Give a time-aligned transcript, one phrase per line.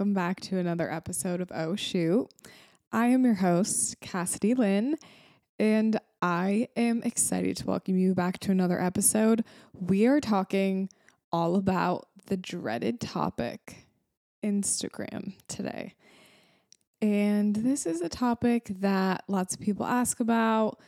[0.00, 2.26] Welcome back to another episode of Oh Shoot.
[2.90, 4.96] I am your host, Cassidy Lynne,
[5.58, 9.44] and I am excited to welcome you back to another episode.
[9.74, 10.88] We are talking
[11.30, 13.88] all about the dreaded topic
[14.42, 15.96] Instagram today.
[17.02, 20.80] And this is a topic that lots of people ask about.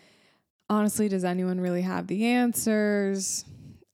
[0.71, 3.45] Honestly, does anyone really have the answers?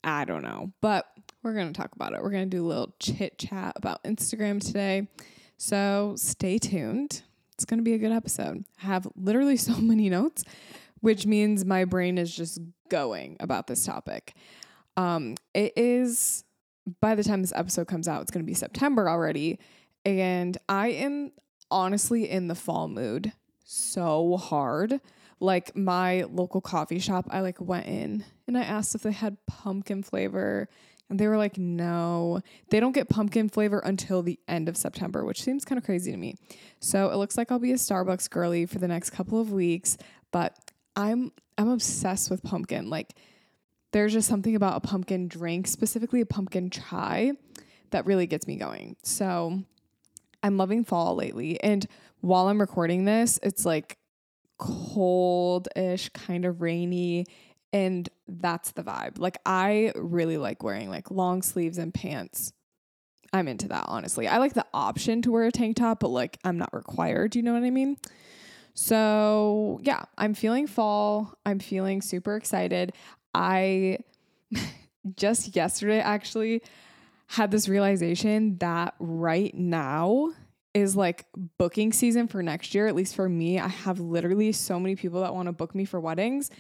[0.05, 1.09] I don't know, but
[1.49, 2.23] we're going to talk about it.
[2.23, 5.09] We're going to do a little chit chat about Instagram today.
[5.57, 7.23] So stay tuned.
[7.55, 8.65] It's going to be a good episode.
[8.83, 10.45] I have literally so many notes,
[11.01, 12.61] which means my brain is just
[12.91, 14.35] going about this topic.
[14.99, 16.45] Um, it is,
[17.01, 19.59] by the time this episode comes out, it's going to be September already.
[20.05, 21.33] And I am
[21.71, 23.33] honestly in the fall mood
[23.65, 25.01] so hard.
[25.41, 29.39] Like my local coffee shop, I like went in and I asked if they had
[29.47, 30.69] pumpkin flavor
[31.11, 35.25] and they were like, no, they don't get pumpkin flavor until the end of September,
[35.25, 36.37] which seems kind of crazy to me.
[36.81, 39.97] So it looks like I'll be a Starbucks girly for the next couple of weeks,
[40.31, 40.57] but
[40.97, 42.91] I'm I'm obsessed with pumpkin.
[42.91, 43.15] Like
[43.93, 47.33] there's just something about a pumpkin drink, specifically a pumpkin chai,
[47.91, 48.97] that really gets me going.
[49.03, 49.63] So
[50.43, 51.61] I'm loving fall lately.
[51.63, 51.87] And
[52.21, 53.99] while I'm recording this, it's like
[54.59, 57.27] cold ish, kind of rainy
[57.73, 59.19] and that's the vibe.
[59.19, 62.53] Like I really like wearing like long sleeves and pants.
[63.33, 64.27] I'm into that, honestly.
[64.27, 67.43] I like the option to wear a tank top, but like I'm not required, you
[67.43, 67.99] know what I mean?
[68.75, 71.35] So, yeah, I'm feeling fall.
[71.45, 72.93] I'm feeling super excited.
[73.35, 73.99] I
[75.17, 76.63] just yesterday actually
[77.27, 80.33] had this realization that right now
[80.73, 81.27] is like
[81.59, 83.59] booking season for next year, at least for me.
[83.59, 86.51] I have literally so many people that want to book me for weddings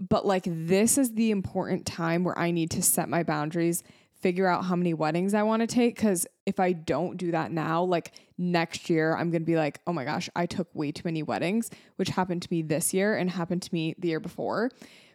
[0.00, 3.82] but like, this is the important time where I need to set my boundaries,
[4.20, 5.96] figure out how many weddings I want to take.
[5.96, 9.80] Cause if I don't do that now, like next year, I'm going to be like,
[9.86, 13.16] oh my gosh, I took way too many weddings, which happened to me this year
[13.16, 14.70] and happened to me the year before,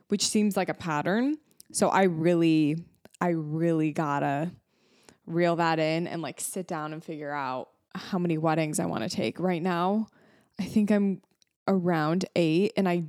[0.08, 1.38] which seems like a pattern.
[1.72, 2.86] So I really,
[3.20, 4.52] I really gotta
[5.26, 9.04] reel that in and like sit down and figure out how many weddings I want
[9.04, 9.40] to take.
[9.40, 10.08] Right now,
[10.60, 11.22] I think I'm
[11.68, 13.06] around eight and I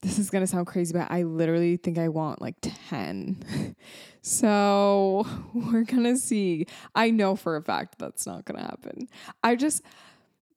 [0.00, 3.74] this is going to sound crazy, but I literally think I want like 10.
[4.22, 6.66] so we're going to see.
[6.94, 9.08] I know for a fact that's not going to happen.
[9.42, 9.82] I just,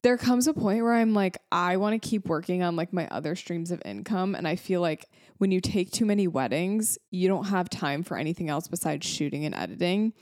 [0.04, 3.08] there comes a point where I'm like, I want to keep working on like my
[3.08, 4.36] other streams of income.
[4.36, 5.08] And I feel like
[5.38, 9.46] when you take too many weddings, you don't have time for anything else besides shooting
[9.46, 10.14] and editing.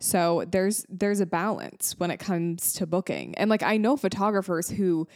[0.00, 3.34] So there's there's a balance when it comes to booking.
[3.36, 5.08] And like I know photographers who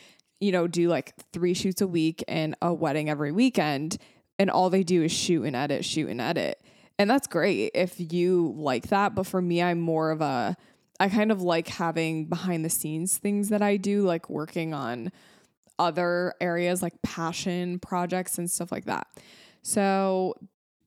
[0.42, 3.96] you know, do like three shoots a week and a wedding every weekend.
[4.40, 6.60] And all they do is shoot and edit, shoot and edit.
[6.98, 9.14] And that's great if you like that.
[9.14, 10.56] But for me, I'm more of a,
[10.98, 15.12] I kind of like having behind the scenes things that I do, like working on
[15.78, 19.06] other areas like passion projects and stuff like that.
[19.62, 20.34] So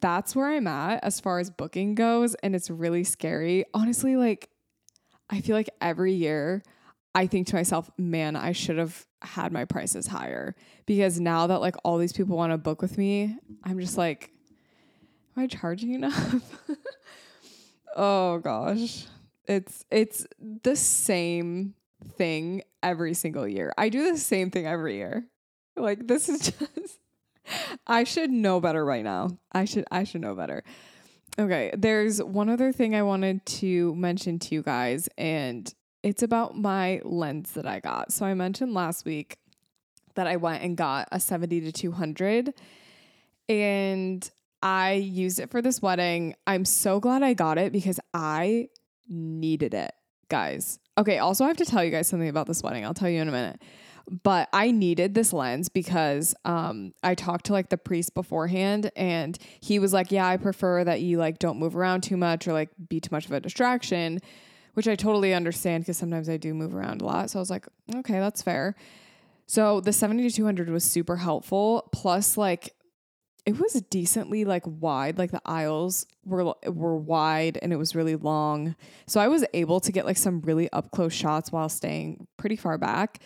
[0.01, 2.35] that's where I'm at as far as booking goes.
[2.35, 3.63] And it's really scary.
[3.73, 4.49] Honestly, like,
[5.29, 6.61] I feel like every year
[7.15, 10.53] I think to myself, man, I should have had my prices higher
[10.85, 14.31] because now that like all these people want to book with me, I'm just like,
[15.35, 16.67] am I charging enough?
[17.95, 19.05] oh gosh.
[19.47, 21.75] It's it's the same
[22.17, 23.71] thing every single year.
[23.77, 25.25] I do the same thing every year.
[25.77, 26.99] Like this is just
[27.87, 29.37] I should know better right now.
[29.53, 30.65] I should I should know better.
[31.39, 35.73] Okay, there's one other thing I wanted to mention to you guys and
[36.05, 38.13] it's about my lens that I got.
[38.13, 39.39] So I mentioned last week
[40.13, 42.53] that I went and got a 70 to 200
[43.49, 44.31] and
[44.61, 46.35] I used it for this wedding.
[46.45, 48.69] I'm so glad I got it because I
[49.09, 49.93] needed it,
[50.29, 50.77] guys.
[50.95, 52.85] Okay, also I have to tell you guys something about this wedding.
[52.85, 53.59] I'll tell you in a minute.
[54.21, 59.35] But I needed this lens because um, I talked to like the priest beforehand and
[59.59, 62.53] he was like, "Yeah, I prefer that you like don't move around too much or
[62.53, 64.19] like be too much of a distraction."
[64.75, 67.29] Which I totally understand because sometimes I do move around a lot.
[67.31, 68.75] So I was like, okay, that's fair.
[69.47, 71.89] So the 70 to 200 was super helpful.
[71.91, 72.73] Plus, like,
[73.45, 75.17] it was decently like wide.
[75.17, 78.75] Like the aisles were were wide and it was really long.
[79.07, 82.55] So I was able to get like some really up close shots while staying pretty
[82.55, 83.19] far back.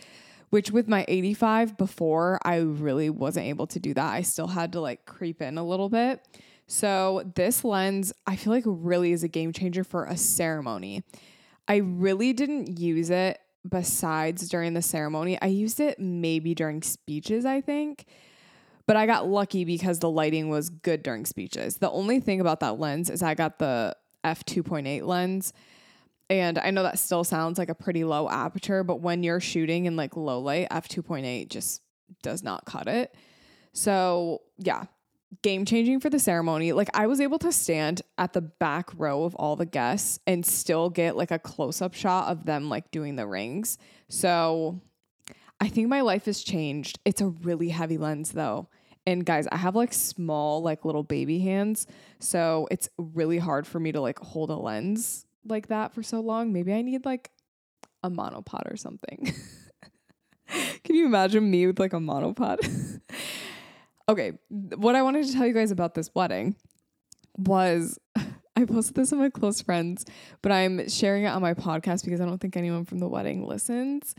[0.50, 4.14] Which with my 85 before, I really wasn't able to do that.
[4.14, 6.26] I still had to like creep in a little bit.
[6.66, 11.04] So this lens, I feel like really is a game changer for a ceremony.
[11.70, 15.40] I really didn't use it besides during the ceremony.
[15.42, 18.06] I used it maybe during speeches, I think.
[18.88, 21.78] But I got lucky because the lighting was good during speeches.
[21.78, 23.96] The only thing about that lens is I got the
[24.26, 25.54] f2.8 lens.
[26.28, 29.86] And I know that still sounds like a pretty low aperture, but when you're shooting
[29.86, 31.82] in like low light, f2.8 just
[32.24, 33.14] does not cut it.
[33.74, 34.86] So, yeah,
[35.42, 36.72] game changing for the ceremony.
[36.72, 40.46] Like, I was able to stand at the back row of all the guests and
[40.46, 43.78] still get like a close up shot of them like doing the rings.
[44.08, 44.82] So,
[45.60, 47.00] I think my life has changed.
[47.06, 48.70] It's a really heavy lens though.
[49.06, 51.88] And guys, I have like small, like little baby hands.
[52.20, 56.20] So it's really hard for me to like hold a lens like that for so
[56.20, 56.54] long.
[56.54, 57.32] Maybe I need like
[58.04, 59.34] a monopod or something.
[60.84, 63.02] Can you imagine me with like a monopod?
[64.10, 66.56] okay, what I wanted to tell you guys about this wedding
[67.38, 67.98] was
[68.56, 70.06] I posted this on my close friends,
[70.42, 73.46] but I'm sharing it on my podcast because I don't think anyone from the wedding
[73.46, 74.16] listens.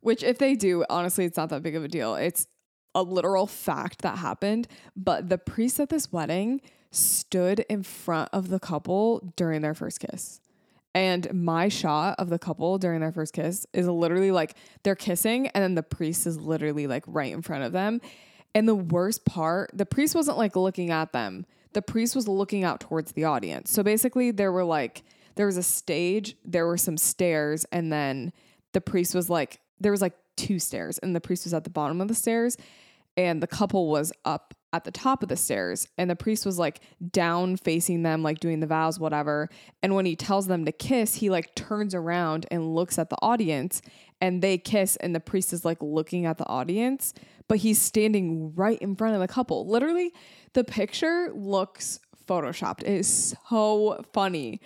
[0.00, 2.14] Which, if they do, honestly, it's not that big of a deal.
[2.14, 2.46] It's
[2.94, 4.66] a literal fact that happened.
[4.96, 6.60] But the priest at this wedding
[6.90, 10.40] stood in front of the couple during their first kiss.
[10.94, 15.48] And my shot of the couple during their first kiss is literally like they're kissing,
[15.48, 18.00] and then the priest is literally like right in front of them.
[18.54, 22.62] And the worst part, the priest wasn't like looking at them, the priest was looking
[22.62, 23.70] out towards the audience.
[23.70, 25.02] So basically, there were like,
[25.34, 28.32] there was a stage, there were some stairs, and then
[28.72, 31.70] the priest was like, there was like two stairs, and the priest was at the
[31.70, 32.56] bottom of the stairs,
[33.16, 36.58] and the couple was up at the top of the stairs and the priest was
[36.58, 36.80] like
[37.12, 39.48] down facing them like doing the vows whatever.
[39.84, 43.16] And when he tells them to kiss he like turns around and looks at the
[43.22, 43.82] audience
[44.20, 47.14] and they kiss and the priest is like looking at the audience
[47.48, 50.12] but he's standing right in front of the couple literally
[50.54, 54.60] the picture looks photoshopped it is so funny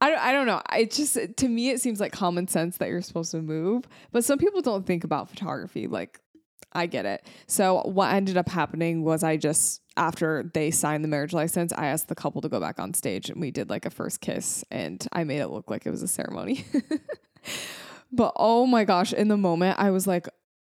[0.00, 0.62] I don't, I don't know.
[0.76, 4.24] It just to me it seems like common sense that you're supposed to move, but
[4.24, 6.20] some people don't think about photography like
[6.72, 7.26] I get it.
[7.46, 11.86] So what ended up happening was I just after they signed the marriage license, I
[11.86, 14.64] asked the couple to go back on stage and we did like a first kiss
[14.70, 16.64] and I made it look like it was a ceremony.
[18.12, 20.28] but oh my gosh, in the moment I was like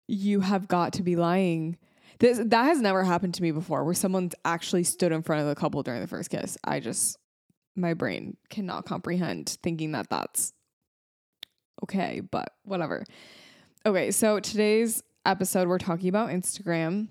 [0.07, 1.77] you have got to be lying.
[2.19, 5.47] This that has never happened to me before where someone's actually stood in front of
[5.47, 6.57] the couple during the first kiss.
[6.63, 7.17] I just
[7.75, 10.53] my brain cannot comprehend thinking that that's
[11.83, 13.03] okay, but whatever.
[13.85, 17.09] Okay, so today's episode, we're talking about Instagram.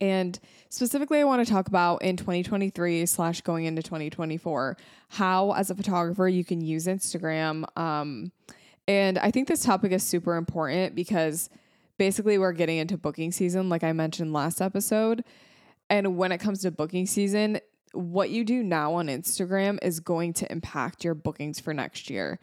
[0.00, 4.76] And specifically, I want to talk about in 2023 slash going into 2024,
[5.08, 7.64] how as a photographer you can use Instagram.
[7.78, 8.32] Um,
[8.86, 11.48] and I think this topic is super important because
[11.98, 15.24] basically we're getting into booking season, like I mentioned last episode.
[15.88, 17.60] And when it comes to booking season,
[17.92, 22.38] what you do now on Instagram is going to impact your bookings for next year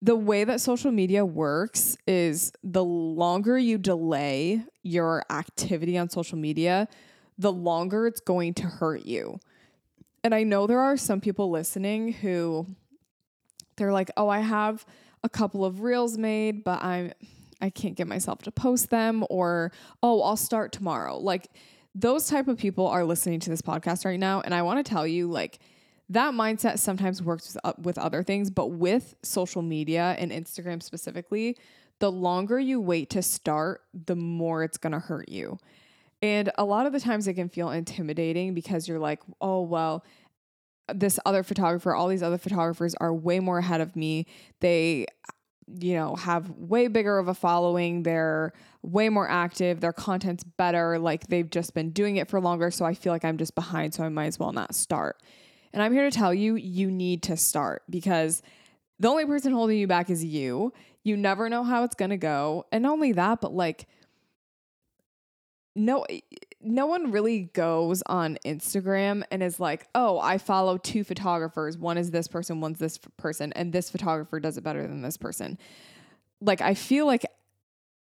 [0.00, 6.38] the way that social media works is the longer you delay your activity on social
[6.38, 6.88] media,
[7.36, 9.40] the longer it's going to hurt you.
[10.22, 12.66] And I know there are some people listening who
[13.76, 14.84] they're like, "Oh, I have
[15.24, 17.12] a couple of reels made, but I'm
[17.60, 19.72] I can't get myself to post them or
[20.02, 21.48] oh, I'll start tomorrow." Like
[21.94, 24.88] those type of people are listening to this podcast right now and I want to
[24.88, 25.58] tell you like
[26.10, 30.82] that mindset sometimes works with, uh, with other things, but with social media and Instagram
[30.82, 31.56] specifically,
[31.98, 35.58] the longer you wait to start, the more it's going to hurt you.
[36.22, 40.04] And a lot of the times it can feel intimidating because you're like, oh, well,
[40.92, 44.26] this other photographer, all these other photographers are way more ahead of me.
[44.60, 45.06] They,
[45.80, 48.02] you know, have way bigger of a following.
[48.02, 49.80] They're way more active.
[49.80, 50.98] Their content's better.
[50.98, 52.70] Like they've just been doing it for longer.
[52.70, 53.94] So I feel like I'm just behind.
[53.94, 55.22] So I might as well not start.
[55.72, 58.42] And I'm here to tell you, you need to start because
[58.98, 60.72] the only person holding you back is you.
[61.04, 62.66] You never know how it's going to go.
[62.72, 63.86] And not only that, but like,
[65.76, 66.04] no,
[66.60, 71.78] no one really goes on Instagram and is like, oh, I follow two photographers.
[71.78, 75.16] One is this person, one's this person, and this photographer does it better than this
[75.16, 75.58] person.
[76.40, 77.24] Like, I feel like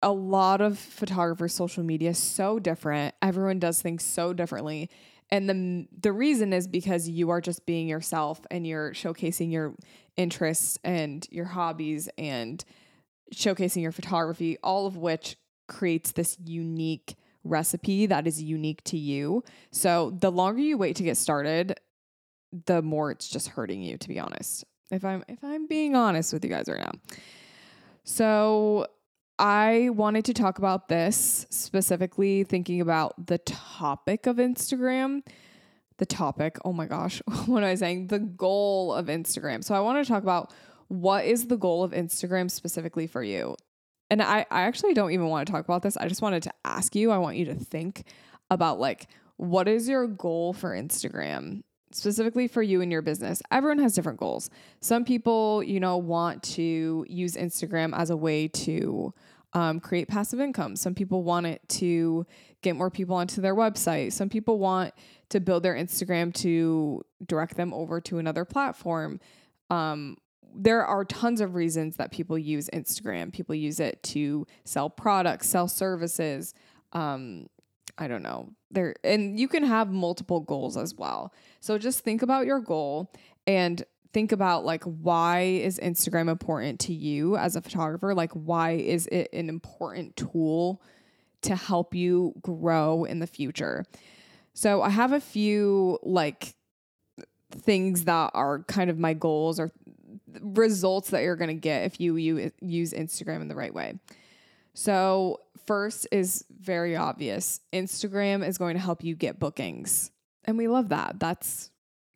[0.02, 3.14] a lot of photographers' social media is so different.
[3.20, 4.88] Everyone does things so differently
[5.30, 9.74] and the the reason is because you are just being yourself and you're showcasing your
[10.16, 12.64] interests and your hobbies and
[13.34, 15.36] showcasing your photography all of which
[15.68, 21.02] creates this unique recipe that is unique to you so the longer you wait to
[21.02, 21.78] get started
[22.66, 26.32] the more it's just hurting you to be honest if i'm if i'm being honest
[26.32, 26.92] with you guys right now
[28.04, 28.86] so
[29.40, 35.22] I wanted to talk about this specifically, thinking about the topic of Instagram.
[35.96, 38.08] The topic, oh my gosh, what am I saying?
[38.08, 39.64] The goal of Instagram.
[39.64, 40.52] So I want to talk about
[40.88, 43.56] what is the goal of Instagram specifically for you?
[44.10, 45.96] And I, I actually don't even want to talk about this.
[45.96, 48.04] I just wanted to ask you, I want you to think
[48.50, 51.62] about like, what is your goal for Instagram
[51.92, 53.42] specifically for you and your business.
[53.50, 54.50] Everyone has different goals.
[54.80, 59.12] Some people, you know, want to use Instagram as a way to
[59.52, 60.76] um, create passive income.
[60.76, 62.26] Some people want it to
[62.62, 64.12] get more people onto their website.
[64.12, 64.94] Some people want
[65.30, 69.18] to build their Instagram to direct them over to another platform.
[69.70, 70.16] Um,
[70.54, 73.32] there are tons of reasons that people use Instagram.
[73.32, 76.54] People use it to sell products, sell services.
[76.92, 77.48] Um,
[77.98, 78.50] I don't know.
[78.70, 81.32] There and you can have multiple goals as well.
[81.60, 83.12] So just think about your goal
[83.46, 88.14] and think about like why is Instagram important to you as a photographer?
[88.14, 90.82] Like why is it an important tool
[91.42, 93.84] to help you grow in the future?
[94.54, 96.54] So I have a few like
[97.50, 99.70] things that are kind of my goals or
[100.40, 103.94] results that you're going to get if you, you use Instagram in the right way.
[104.74, 107.60] So, first is very obvious.
[107.72, 110.10] Instagram is going to help you get bookings.
[110.44, 111.18] And we love that.
[111.18, 111.70] That's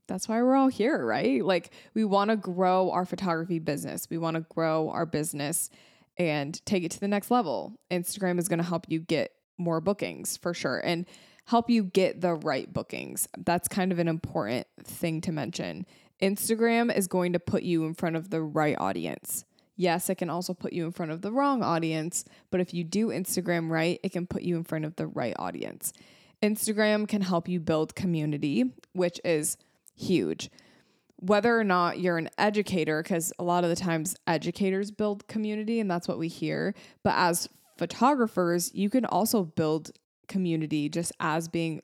[0.07, 1.45] that's why we're all here, right?
[1.45, 4.09] Like we want to grow our photography business.
[4.11, 5.71] We want to grow our business
[6.17, 7.79] and take it to the next level.
[7.91, 11.07] Instagram is going to help you get more bookings for sure and
[11.47, 13.29] help you get the right bookings.
[13.39, 15.87] That's kind of an important thing to mention.
[16.25, 19.45] Instagram is going to put you in front of the right audience.
[19.77, 22.83] Yes, it can also put you in front of the wrong audience, but if you
[22.83, 25.93] do Instagram right, it can put you in front of the right audience.
[26.43, 29.59] Instagram can help you build community, which is
[29.95, 30.51] huge.
[31.17, 35.79] Whether or not you're an educator, because a lot of the times educators build community
[35.79, 39.91] and that's what we hear, but as photographers, you can also build
[40.27, 41.83] community just as being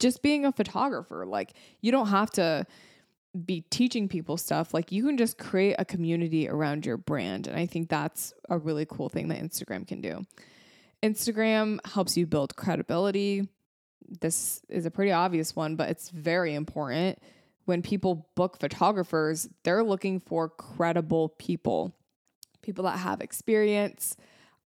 [0.00, 1.26] just being a photographer.
[1.26, 1.52] Like
[1.82, 2.66] you don't have to
[3.44, 4.72] be teaching people stuff.
[4.72, 7.46] Like you can just create a community around your brand.
[7.46, 10.24] And I think that's a really cool thing that Instagram can do.
[11.02, 13.48] Instagram helps you build credibility.
[14.20, 17.18] This is a pretty obvious one, but it's very important.
[17.64, 21.94] When people book photographers, they're looking for credible people,
[22.62, 24.16] people that have experience,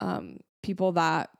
[0.00, 1.30] um, people that,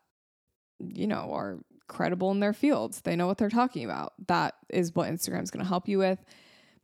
[0.78, 1.58] you know, are
[1.88, 3.00] credible in their fields.
[3.00, 4.12] They know what they're talking about.
[4.28, 6.24] That is what Instagram's going to help you with.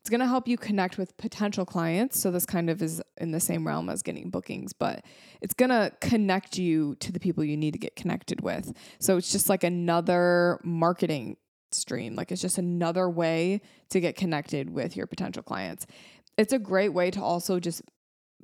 [0.06, 2.20] It's going to help you connect with potential clients.
[2.20, 5.04] So, this kind of is in the same realm as getting bookings, but
[5.40, 8.72] it's going to connect you to the people you need to get connected with.
[9.00, 11.38] So, it's just like another marketing
[11.72, 12.14] stream.
[12.14, 15.88] Like, it's just another way to get connected with your potential clients.
[16.38, 17.82] It's a great way to also just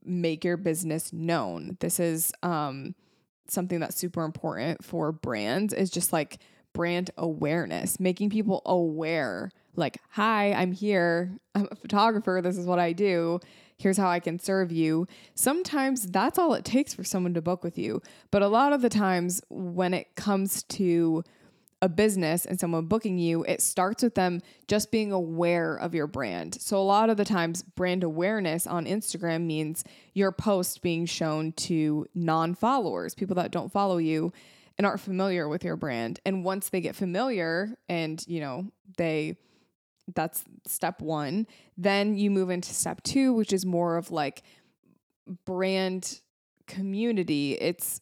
[0.05, 1.77] make your business known.
[1.79, 2.97] This is um,
[3.47, 6.41] something that's super important for brands, is just like
[6.73, 11.33] brand awareness, making people aware like, hi, I'm here.
[11.55, 12.41] I'm a photographer.
[12.43, 13.41] This is what I do.
[13.79, 15.07] Here's how I can serve you.
[15.35, 18.03] Sometimes that's all it takes for someone to book with you.
[18.31, 21.25] But a lot of the times when it comes to
[21.81, 26.07] a business and someone booking you, it starts with them just being aware of your
[26.07, 26.61] brand.
[26.61, 29.83] So, a lot of the times, brand awareness on Instagram means
[30.15, 34.33] your post being shown to non followers, people that don't follow you
[34.79, 36.21] and aren't familiar with your brand.
[36.25, 39.37] And once they get familiar and, you know, they
[40.15, 41.47] that's step one.
[41.77, 44.43] Then you move into step two, which is more of like
[45.45, 46.21] brand
[46.67, 47.53] community.
[47.53, 48.01] It's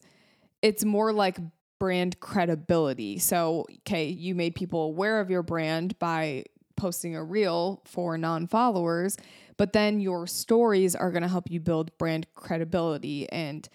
[0.61, 1.37] it's more like
[1.79, 3.17] brand credibility.
[3.17, 9.17] So, okay, you made people aware of your brand by posting a reel for non-followers,
[9.57, 13.67] but then your stories are going to help you build brand credibility and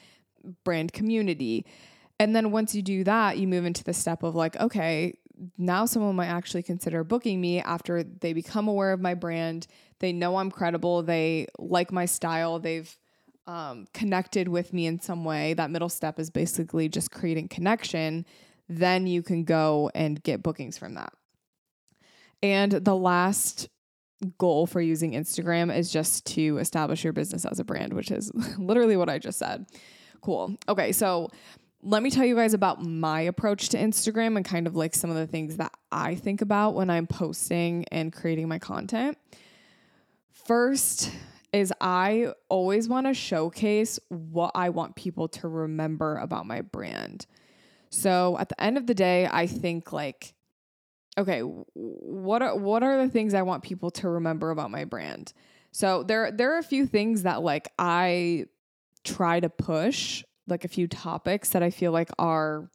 [0.65, 1.67] brand community.
[2.21, 5.19] And then once you do that, you move into the step of like, okay,
[5.59, 9.67] now someone might actually consider booking me after they become aware of my brand.
[9.99, 11.03] They know I'm credible.
[11.03, 12.59] They like my style.
[12.59, 12.97] They've
[13.47, 15.55] um, connected with me in some way.
[15.55, 18.27] That middle step is basically just creating connection.
[18.69, 21.13] Then you can go and get bookings from that.
[22.43, 23.69] And the last
[24.39, 28.33] goal for using Instagram is just to establish your business as a brand, which is
[28.59, 29.67] literally what I just said.
[30.21, 30.57] Cool.
[30.69, 31.31] Okay, so
[31.87, 35.09] let me tell you guys about my approach to Instagram and kind of like some
[35.09, 39.17] of the things that I think about when I'm posting and creating my content.
[40.33, 41.13] First
[41.53, 47.25] is I always want to showcase what I want people to remember about my brand.
[47.91, 50.35] So at the end of the day, I think like
[51.17, 55.33] okay, what are what are the things I want people to remember about my brand?
[55.71, 58.47] So there there are a few things that like I
[59.05, 62.71] try to push like a few topics that I feel like are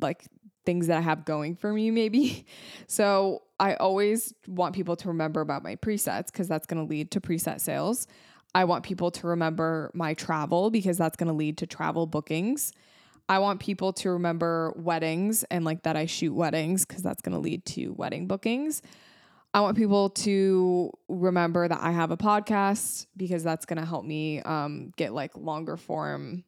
[0.00, 0.24] like
[0.64, 2.46] things that I have going for me, maybe.
[2.86, 7.10] So I always want people to remember about my presets because that's going to lead
[7.12, 8.06] to preset sales.
[8.54, 12.72] I want people to remember my travel because that's going to lead to travel bookings.
[13.28, 17.32] I want people to remember weddings and like that I shoot weddings because that's going
[17.32, 18.82] to lead to wedding bookings.
[19.54, 24.04] I want people to remember that I have a podcast because that's going to help
[24.04, 26.42] me um, get like longer form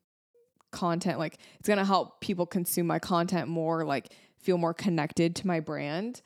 [0.73, 1.21] content.
[1.21, 5.47] Like it's going to help people consume my content more, like feel more connected to
[5.47, 6.21] my brand.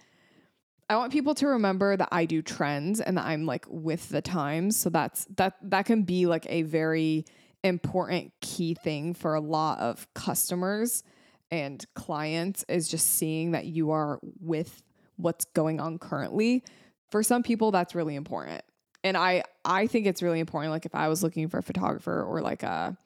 [0.88, 4.22] I want people to remember that I do trends and that I'm like with the
[4.22, 4.78] times.
[4.78, 7.26] So that's that that can be like a very
[7.62, 11.04] important key thing for a lot of customers
[11.50, 14.82] and clients is just seeing that you are with
[15.22, 16.64] what's going on currently.
[17.10, 18.62] For some people that's really important.
[19.02, 22.22] And I I think it's really important like if I was looking for a photographer
[22.22, 22.96] or like a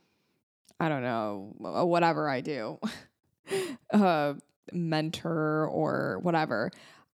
[0.80, 2.78] I don't know, whatever I do.
[3.90, 4.36] a
[4.72, 6.70] mentor or whatever.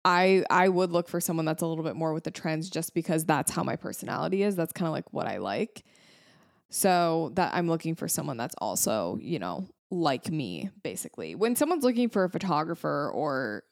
[0.05, 2.93] I I would look for someone that's a little bit more with the trends just
[2.93, 4.55] because that's how my personality is.
[4.55, 5.83] That's kind of like what I like.
[6.69, 11.35] So that I'm looking for someone that's also, you know, like me basically.
[11.35, 13.63] When someone's looking for a photographer or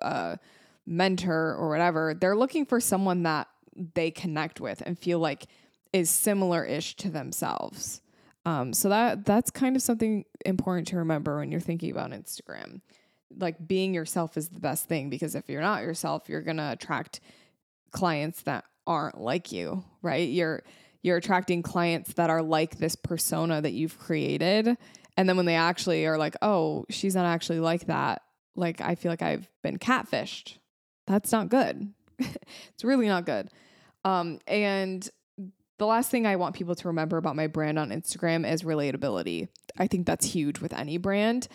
[0.00, 0.38] a
[0.88, 3.48] mentor or whatever, they're looking for someone that
[3.94, 5.46] they connect with and feel like
[5.92, 8.00] is similar-ish to themselves.
[8.44, 12.80] Um, so that that's kind of something important to remember when you're thinking about Instagram
[13.36, 17.20] like being yourself is the best thing because if you're not yourself, you're to attract
[17.90, 20.28] clients that aren't like you, right?
[20.28, 20.62] You're
[21.02, 24.76] you're attracting clients that are like this persona that you've created.
[25.16, 28.22] And then when they actually are like, "Oh, she's not actually like that."
[28.56, 30.57] Like I feel like I've been catfished.
[31.08, 31.92] That's not good.
[32.18, 33.50] it's really not good.
[34.04, 35.08] Um and
[35.78, 39.48] the last thing I want people to remember about my brand on Instagram is relatability.
[39.78, 41.48] I think that's huge with any brand.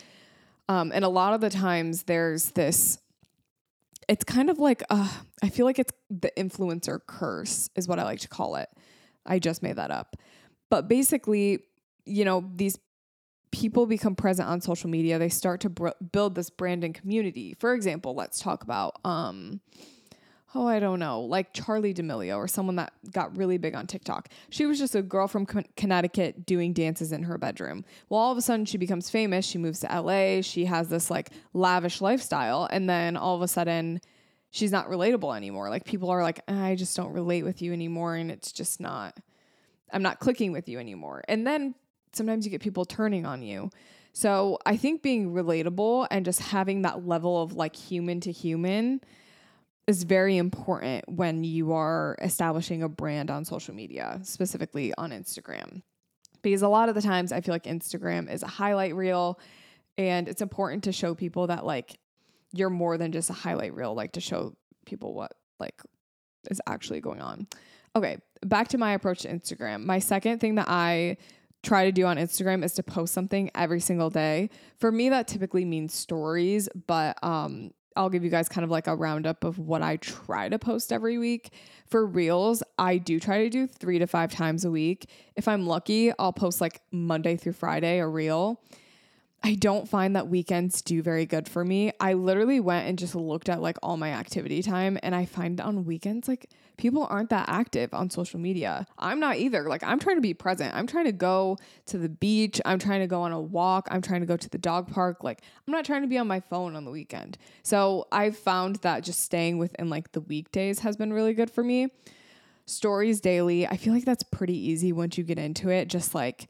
[0.70, 3.00] Um, and a lot of the times there's this,
[4.08, 5.10] it's kind of like, uh,
[5.42, 8.70] I feel like it's the influencer curse, is what I like to call it.
[9.26, 10.16] I just made that up.
[10.70, 11.60] But basically,
[12.06, 12.80] you know, these
[13.54, 15.20] people become present on social media.
[15.20, 17.56] They start to br- build this brand and community.
[17.60, 19.62] For example, let's talk about, um,
[20.56, 24.30] oh, I don't know, like Charlie D'Amelio or someone that got really big on TikTok.
[24.50, 27.86] She was just a girl from Connecticut doing dances in her bedroom.
[28.10, 29.46] Well, all of a sudden she becomes famous.
[29.46, 30.42] She moves to LA.
[30.42, 32.68] She has this like lavish lifestyle.
[32.72, 34.02] And then all of a sudden
[34.50, 35.70] she's not relatable anymore.
[35.70, 38.16] Like people are like, I just don't relate with you anymore.
[38.16, 39.16] And it's just not,
[39.92, 41.24] I'm not clicking with you anymore.
[41.28, 41.76] And then
[42.14, 43.70] sometimes you get people turning on you.
[44.14, 49.02] So I think being relatable and just having that level of like human to human
[49.88, 55.82] is very important when you are establishing a brand on social media, specifically on Instagram.
[56.42, 59.40] Because a lot of the times I feel like Instagram is a highlight reel
[59.98, 62.00] and it's important to show people that like
[62.54, 65.82] you're more than just a highlight reel, like to show people what like
[66.50, 67.48] is actually going on.
[67.96, 69.86] Okay, back to my approach to Instagram.
[69.86, 71.18] My second thing that I
[71.64, 74.50] try to do on Instagram is to post something every single day.
[74.78, 78.88] For me that typically means stories, but um I'll give you guys kind of like
[78.88, 81.54] a roundup of what I try to post every week.
[81.86, 85.10] For reels, I do try to do three to five times a week.
[85.36, 88.62] If I'm lucky, I'll post like Monday through Friday a reel.
[89.46, 91.92] I don't find that weekends do very good for me.
[92.00, 95.60] I literally went and just looked at like all my activity time and I find
[95.60, 98.88] on weekends like people aren't that active on social media.
[98.98, 99.64] I'm not either.
[99.68, 100.74] Like I'm trying to be present.
[100.74, 102.62] I'm trying to go to the beach.
[102.64, 103.90] I'm trying to go on a walk.
[103.92, 105.26] I'm trying to go to the dog park.
[105.26, 107.38] Like I'm not trying to be on my phone on the weekend.
[107.64, 111.66] So I've found that just staying within like the weekdays has been really good for
[111.66, 111.90] me.
[112.66, 113.68] Stories daily.
[113.68, 115.90] I feel like that's pretty easy once you get into it.
[115.90, 116.48] Just like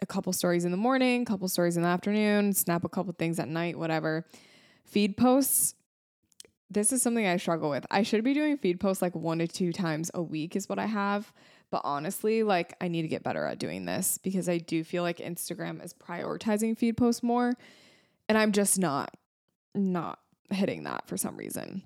[0.00, 3.38] a couple stories in the morning, couple stories in the afternoon, snap a couple things
[3.38, 4.26] at night, whatever.
[4.84, 5.74] Feed posts,
[6.70, 7.86] this is something I struggle with.
[7.90, 10.78] I should be doing feed posts like one to two times a week, is what
[10.78, 11.32] I have.
[11.70, 15.02] But honestly, like I need to get better at doing this because I do feel
[15.02, 17.54] like Instagram is prioritizing feed posts more.
[18.28, 19.14] And I'm just not,
[19.74, 20.18] not
[20.50, 21.82] hitting that for some reason.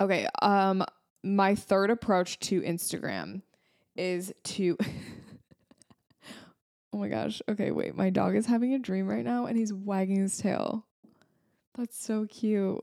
[0.00, 0.26] Okay.
[0.40, 0.84] Um,
[1.22, 3.42] my third approach to Instagram
[3.96, 4.76] is to
[6.92, 7.40] Oh my gosh.
[7.48, 7.94] Okay, wait.
[7.94, 10.84] My dog is having a dream right now and he's wagging his tail.
[11.76, 12.80] That's so cute.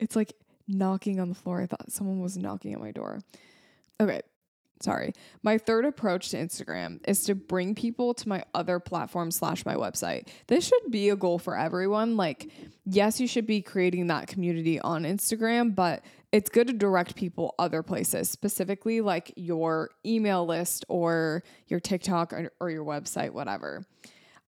[0.00, 0.32] It's like
[0.66, 1.60] knocking on the floor.
[1.60, 3.20] I thought someone was knocking at my door.
[4.00, 4.20] Okay,
[4.80, 5.12] sorry.
[5.42, 9.74] My third approach to Instagram is to bring people to my other platform slash my
[9.74, 10.28] website.
[10.48, 12.16] This should be a goal for everyone.
[12.16, 12.50] Like,
[12.84, 17.54] yes, you should be creating that community on Instagram, but it's good to direct people
[17.58, 23.86] other places, specifically like your email list or your TikTok or, or your website, whatever.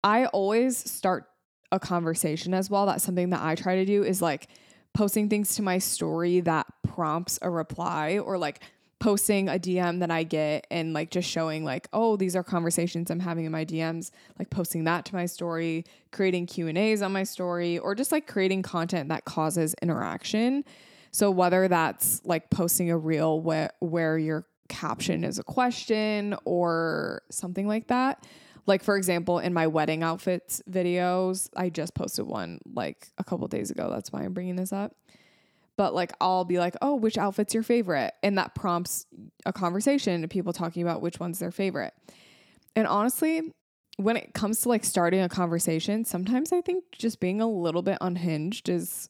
[0.02, 1.26] I always start
[1.70, 2.86] a conversation as well.
[2.86, 4.48] That's something that I try to do is like
[4.94, 8.62] posting things to my story that prompts a reply or like
[9.00, 13.10] posting a DM that I get and like just showing like, oh, these are conversations
[13.10, 17.22] I'm having in my DMs, like posting that to my story, creating Q&As on my
[17.22, 20.64] story or just like creating content that causes interaction
[21.10, 27.22] So whether that's like posting a reel where where your caption is a question or
[27.30, 28.26] something like that.
[28.66, 33.46] Like for example, in my wedding outfits videos, I just posted one like a couple
[33.48, 33.90] days ago.
[33.90, 34.94] That's why I'm bringing this up.
[35.76, 39.06] But like I'll be like, "Oh, which outfit's your favorite?" And that prompts
[39.46, 41.94] a conversation of people talking about which one's their favorite.
[42.76, 43.52] And honestly,
[43.96, 47.82] when it comes to like starting a conversation, sometimes I think just being a little
[47.82, 49.08] bit unhinged is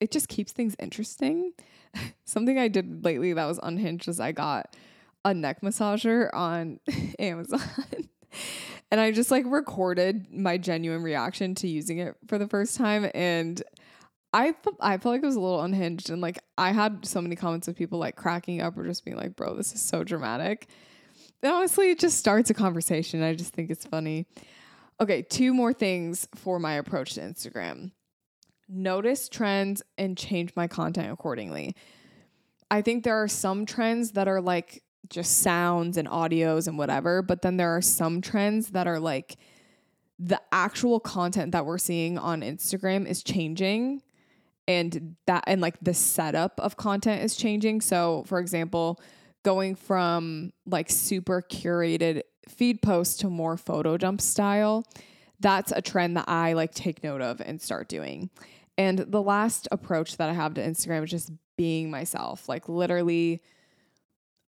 [0.00, 1.52] it just keeps things interesting.
[2.24, 4.76] Something I did lately that was unhinged is I got
[5.24, 6.80] a neck massager on
[7.18, 7.60] Amazon.
[8.90, 13.10] and I just like recorded my genuine reaction to using it for the first time
[13.14, 13.62] and
[14.32, 17.36] I I felt like it was a little unhinged and like I had so many
[17.36, 20.68] comments of people like cracking up or just being like, "Bro, this is so dramatic."
[21.42, 23.22] And honestly, it just starts a conversation.
[23.22, 24.26] I just think it's funny.
[25.00, 27.92] Okay, two more things for my approach to Instagram
[28.68, 31.74] notice trends and change my content accordingly.
[32.70, 37.22] I think there are some trends that are like just sounds and audios and whatever,
[37.22, 39.36] but then there are some trends that are like
[40.18, 44.02] the actual content that we're seeing on Instagram is changing
[44.66, 47.80] and that and like the setup of content is changing.
[47.80, 49.00] So, for example,
[49.42, 54.84] going from like super curated feed posts to more photo dump style,
[55.38, 58.30] that's a trend that I like take note of and start doing.
[58.78, 63.42] And the last approach that I have to Instagram is just being myself, like literally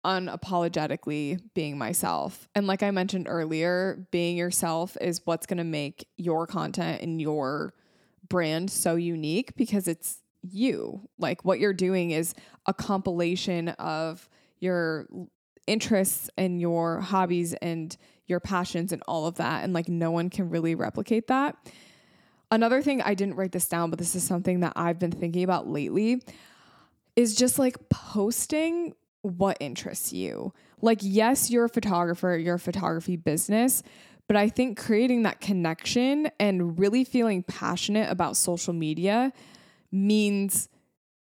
[0.05, 2.49] unapologetically being myself.
[2.55, 7.21] And like I mentioned earlier, being yourself is what's going to make your content and
[7.21, 7.75] your
[8.29, 11.09] brand so unique because it's you.
[11.19, 12.35] Like what you're doing is
[12.67, 14.29] a compilation of
[14.59, 15.07] your
[15.67, 17.95] interests and your hobbies and
[18.27, 19.65] your passions and all of that.
[19.65, 21.57] And like no one can really replicate that.
[22.51, 25.45] Another thing, I didn't write this down, but this is something that I've been thinking
[25.45, 26.23] about lately
[27.15, 30.53] is just like posting what interests you.
[30.81, 33.83] Like, yes, you're a photographer, you're a photography business,
[34.27, 39.33] but I think creating that connection and really feeling passionate about social media
[39.93, 40.69] means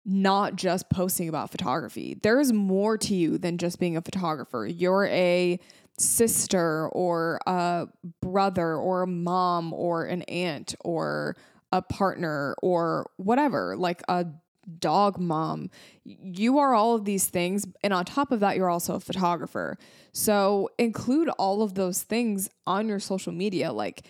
[0.06, 2.18] not just posting about photography.
[2.22, 4.66] There is more to you than just being a photographer.
[4.66, 5.60] You're a
[6.02, 7.88] sister or a
[8.22, 11.36] brother or a mom or an aunt or
[11.72, 14.26] a partner or whatever, like a
[14.80, 15.70] dog mom.
[16.04, 17.66] You are all of these things.
[17.84, 19.78] And on top of that, you're also a photographer.
[20.12, 23.72] So include all of those things on your social media.
[23.72, 24.04] Like,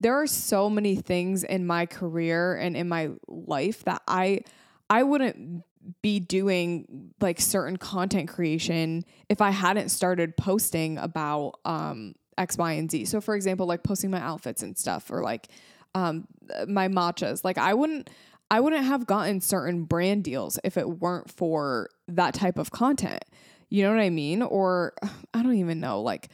[0.00, 4.42] there are so many things in my career and in my life that I
[4.90, 5.64] I wouldn't
[6.02, 12.72] be doing like certain content creation if I hadn't started posting about um, X, Y,
[12.72, 13.06] and Z.
[13.06, 15.48] So, for example, like posting my outfits and stuff, or like
[15.94, 16.26] um,
[16.66, 17.44] my matchas.
[17.44, 18.10] Like, I wouldn't,
[18.50, 23.24] I wouldn't have gotten certain brand deals if it weren't for that type of content.
[23.68, 24.42] You know what I mean?
[24.42, 24.94] Or
[25.34, 26.00] I don't even know.
[26.00, 26.28] Like,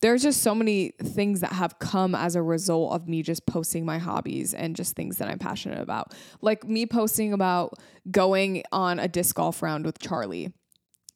[0.00, 3.84] there's just so many things that have come as a result of me just posting
[3.84, 6.14] my hobbies and just things that I'm passionate about.
[6.40, 7.74] Like me posting about
[8.10, 10.52] going on a disc golf round with Charlie.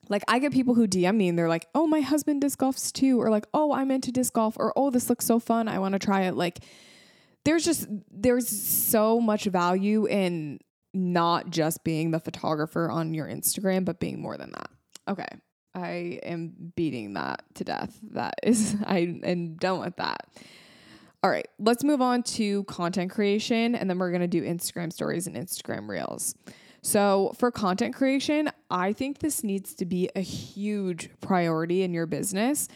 [0.09, 2.93] Like I get people who DM me and they're like, "Oh, my husband disc golfs
[2.93, 5.69] too," or like, "Oh, I'm into disc golf," or "Oh, this looks so fun.
[5.69, 6.59] I want to try it." Like
[7.45, 10.59] there's just there's so much value in
[10.93, 14.71] not just being the photographer on your Instagram, but being more than that.
[15.09, 15.29] Okay.
[15.75, 17.99] I am beating that to death.
[18.13, 20.29] That is, I am done with that.
[21.25, 25.29] All right, let's move on to content creation, and then we're gonna do Instagram stories
[25.29, 26.35] and Instagram reels.
[26.83, 32.07] So, for content creation, I think this needs to be a huge priority in your
[32.07, 32.67] business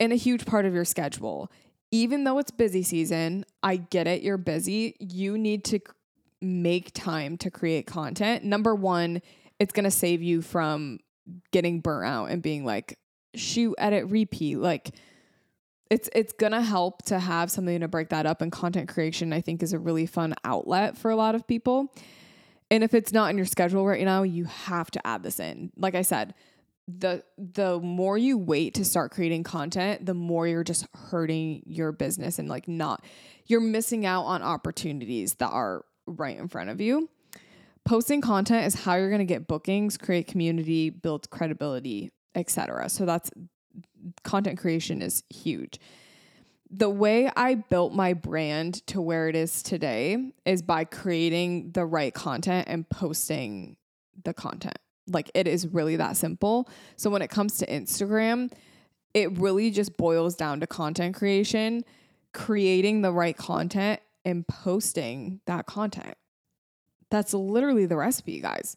[0.00, 1.52] and a huge part of your schedule.
[1.90, 4.96] Even though it's busy season, I get it, you're busy.
[4.98, 5.80] You need to
[6.40, 8.42] make time to create content.
[8.42, 9.20] Number one,
[9.58, 11.00] it's gonna save you from
[11.50, 12.98] getting burnt out and being like
[13.34, 14.58] shoot edit repeat.
[14.58, 14.94] Like
[15.90, 19.40] it's it's gonna help to have something to break that up and content creation i
[19.40, 21.92] think is a really fun outlet for a lot of people.
[22.68, 25.70] And if it's not in your schedule right now you have to add this in.
[25.76, 26.34] Like i said
[26.88, 31.90] the the more you wait to start creating content the more you're just hurting your
[31.90, 33.04] business and like not
[33.46, 37.08] you're missing out on opportunities that are right in front of you
[37.86, 42.90] posting content is how you're going to get bookings, create community, build credibility, etc.
[42.90, 43.30] So that's
[44.24, 45.80] content creation is huge.
[46.68, 51.86] The way I built my brand to where it is today is by creating the
[51.86, 53.76] right content and posting
[54.24, 54.78] the content.
[55.06, 56.68] Like it is really that simple.
[56.96, 58.52] So when it comes to Instagram,
[59.14, 61.84] it really just boils down to content creation,
[62.34, 66.16] creating the right content and posting that content.
[67.10, 68.76] That's literally the recipe, guys.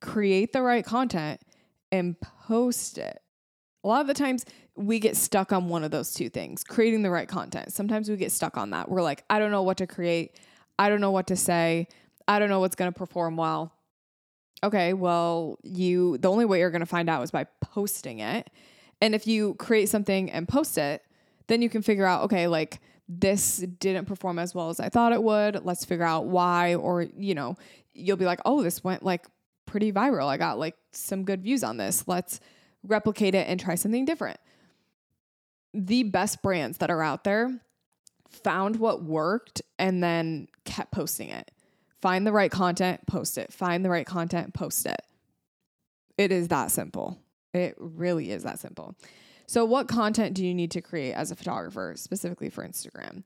[0.00, 1.40] create the right content
[1.90, 3.20] and post it.
[3.84, 7.02] A lot of the times we get stuck on one of those two things, creating
[7.02, 7.72] the right content.
[7.72, 8.90] Sometimes we get stuck on that.
[8.90, 10.38] We're like, I don't know what to create.
[10.78, 11.88] I don't know what to say.
[12.28, 13.72] I don't know what's going to perform well.
[14.64, 18.50] Okay, well, you the only way you're going to find out is by posting it.
[19.00, 21.02] And if you create something and post it,
[21.46, 25.12] then you can figure out, okay, like this didn't perform as well as I thought
[25.12, 25.64] it would.
[25.64, 27.56] Let's figure out why or, you know,
[27.94, 29.26] you'll be like, "Oh, this went like
[29.64, 30.26] pretty viral.
[30.26, 32.06] I got like some good views on this.
[32.08, 32.40] Let's
[32.82, 34.38] replicate it and try something different."
[35.72, 37.60] The best brands that are out there
[38.28, 41.50] found what worked and then kept posting it.
[42.00, 43.52] Find the right content, post it.
[43.52, 45.00] Find the right content, post it.
[46.18, 47.18] It is that simple.
[47.52, 48.94] It really is that simple.
[49.46, 53.24] So, what content do you need to create as a photographer, specifically for Instagram?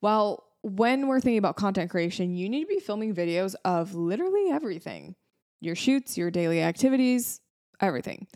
[0.00, 4.50] Well, when we're thinking about content creation, you need to be filming videos of literally
[4.50, 5.14] everything
[5.62, 7.40] your shoots, your daily activities,
[7.80, 8.26] everything.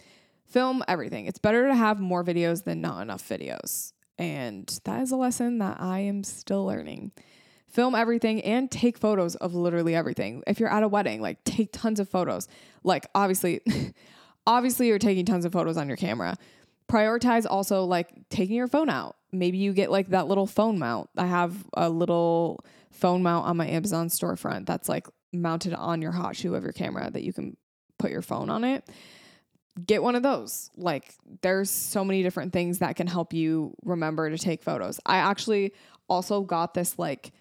[0.44, 1.26] Film everything.
[1.26, 3.92] It's better to have more videos than not enough videos.
[4.18, 7.12] And that is a lesson that I am still learning.
[7.66, 10.44] Film everything and take photos of literally everything.
[10.46, 12.46] If you're at a wedding, like take tons of photos.
[12.84, 13.60] Like obviously
[14.46, 16.36] obviously you're taking tons of photos on your camera.
[16.90, 19.16] Prioritize also like taking your phone out.
[19.32, 21.10] Maybe you get like that little phone mount.
[21.16, 26.12] I have a little phone mount on my Amazon storefront that's like mounted on your
[26.12, 27.56] hot shoe of your camera that you can
[27.98, 28.88] put your phone on it.
[29.84, 30.70] Get one of those.
[30.76, 35.00] Like there's so many different things that can help you remember to take photos.
[35.04, 35.72] I actually
[36.08, 37.32] also got this like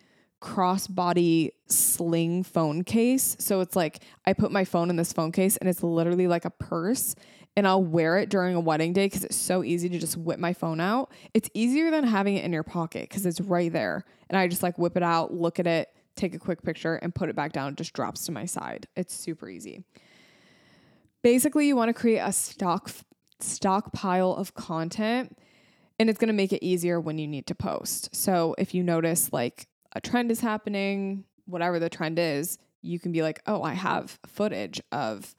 [0.41, 3.37] crossbody sling phone case.
[3.39, 6.45] So it's like I put my phone in this phone case and it's literally like
[6.45, 7.15] a purse
[7.55, 10.39] and I'll wear it during a wedding day because it's so easy to just whip
[10.39, 11.11] my phone out.
[11.33, 14.05] It's easier than having it in your pocket because it's right there.
[14.29, 17.13] And I just like whip it out, look at it, take a quick picture, and
[17.13, 17.73] put it back down.
[17.73, 18.87] It just drops to my side.
[18.95, 19.83] It's super easy.
[21.21, 22.89] Basically, you want to create a stock
[23.39, 25.37] stockpile of content
[25.99, 28.15] and it's going to make it easier when you need to post.
[28.15, 33.11] So if you notice like a trend is happening, whatever the trend is, you can
[33.11, 35.35] be like, oh, I have footage of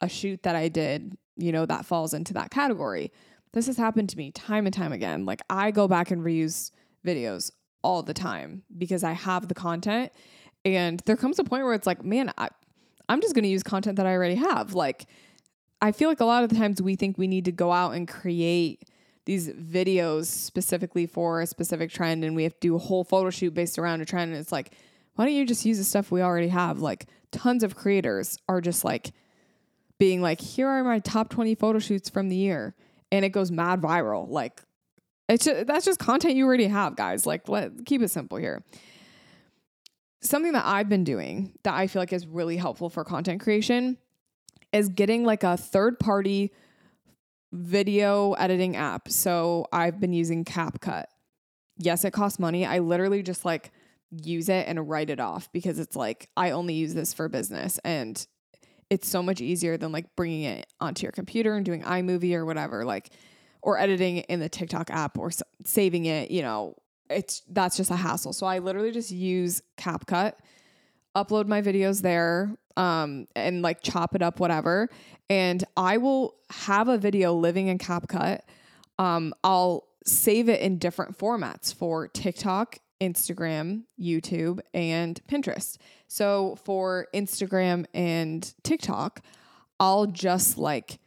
[0.00, 3.12] a shoot that I did, you know, that falls into that category.
[3.52, 5.24] This has happened to me time and time again.
[5.24, 6.70] Like I go back and reuse
[7.06, 7.50] videos
[7.82, 10.12] all the time because I have the content.
[10.64, 12.48] And there comes a point where it's like, man, I,
[13.08, 14.74] I'm just going to use content that I already have.
[14.74, 15.06] Like,
[15.80, 17.92] I feel like a lot of the times we think we need to go out
[17.92, 18.88] and create
[19.24, 23.28] these videos specifically for a specific trend and we have to do a whole photo
[23.28, 24.72] shoot based around a trend and it's like
[25.16, 28.62] why don't you just use the stuff we already have like tons of creators are
[28.62, 29.12] just like
[29.98, 32.74] being like here are my top 20 photo shoots from the year
[33.10, 34.62] and it goes mad viral like
[35.28, 38.62] it's just, that's just content you already have guys like let keep it simple here
[40.20, 43.96] something that i've been doing that i feel like is really helpful for content creation
[44.72, 46.52] is getting like a third party
[47.52, 49.08] video editing app.
[49.08, 51.04] So I've been using CapCut.
[51.76, 52.66] Yes, it costs money.
[52.66, 53.72] I literally just like
[54.10, 57.78] use it and write it off because it's like I only use this for business
[57.84, 58.26] and
[58.90, 62.44] it's so much easier than like bringing it onto your computer and doing iMovie or
[62.44, 63.10] whatever like
[63.62, 66.74] or editing in the TikTok app or s- saving it, you know.
[67.10, 68.34] It's that's just a hassle.
[68.34, 70.34] So I literally just use CapCut,
[71.16, 74.90] upload my videos there, um, and like chop it up, whatever.
[75.30, 78.40] And I will have a video living in CapCut.
[78.98, 85.78] Um, I'll save it in different formats for TikTok, Instagram, YouTube, and Pinterest.
[86.08, 89.20] So for Instagram and TikTok,
[89.78, 90.98] I'll just like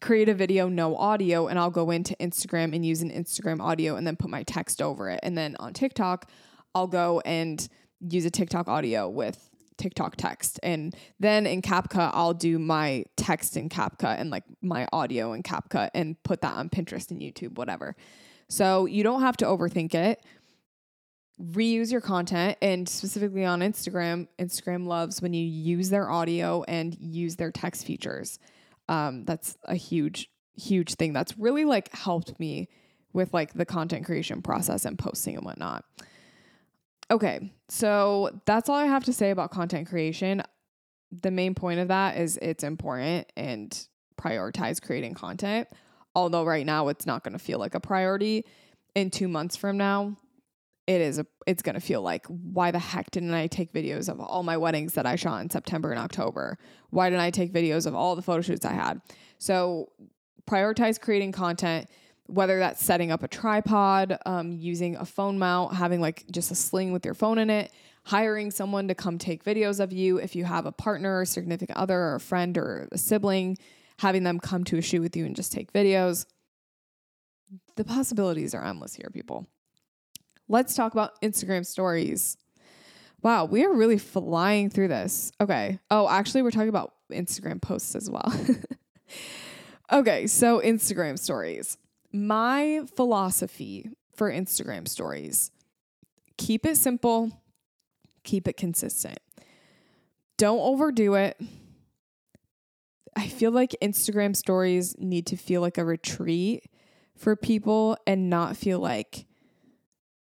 [0.00, 3.96] create a video, no audio, and I'll go into Instagram and use an Instagram audio
[3.96, 5.20] and then put my text over it.
[5.22, 6.30] And then on TikTok,
[6.74, 7.66] I'll go and
[8.00, 10.60] use a TikTok audio with TikTok text.
[10.62, 15.42] And then in CapCut, I'll do my text in CapCut and like my audio in
[15.42, 17.96] CapCut and put that on Pinterest and YouTube, whatever.
[18.48, 20.22] So you don't have to overthink it.
[21.40, 26.96] Reuse your content and specifically on Instagram, Instagram loves when you use their audio and
[27.00, 28.38] use their text features.
[28.88, 32.68] Um, that's a huge, huge thing that's really like helped me
[33.12, 35.84] with like the content creation process and posting and whatnot.
[37.10, 40.42] Okay, so that's all I have to say about content creation.
[41.10, 45.68] The main point of that is it's important and prioritize creating content.
[46.14, 48.44] Although right now it's not going to feel like a priority.
[48.94, 50.16] In 2 months from now,
[50.86, 54.08] it is a, it's going to feel like why the heck didn't I take videos
[54.08, 56.58] of all my weddings that I shot in September and October?
[56.90, 59.00] Why didn't I take videos of all the photo shoots I had?
[59.38, 59.92] So
[60.48, 61.88] prioritize creating content
[62.26, 66.54] whether that's setting up a tripod, um, using a phone mount, having like just a
[66.54, 67.70] sling with your phone in it,
[68.04, 70.18] hiring someone to come take videos of you.
[70.18, 73.58] If you have a partner, or significant other, or a friend, or a sibling,
[73.98, 76.24] having them come to a shoot with you and just take videos.
[77.76, 79.46] The possibilities are endless here, people.
[80.48, 82.36] Let's talk about Instagram stories.
[83.22, 85.32] Wow, we are really flying through this.
[85.40, 85.78] Okay.
[85.90, 88.32] Oh, actually, we're talking about Instagram posts as well.
[89.92, 91.78] okay, so Instagram stories.
[92.12, 95.50] My philosophy for Instagram stories
[96.36, 97.30] keep it simple,
[98.24, 99.18] keep it consistent.
[100.38, 101.40] Don't overdo it.
[103.14, 106.64] I feel like Instagram stories need to feel like a retreat
[107.16, 109.26] for people and not feel like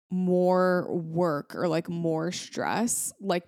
[0.09, 3.13] more work or like more stress.
[3.19, 3.43] Like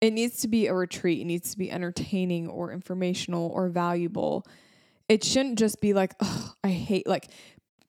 [0.00, 1.20] it needs to be a retreat.
[1.20, 4.46] It needs to be entertaining or informational or valuable.
[5.08, 7.30] It shouldn't just be like, oh, I hate like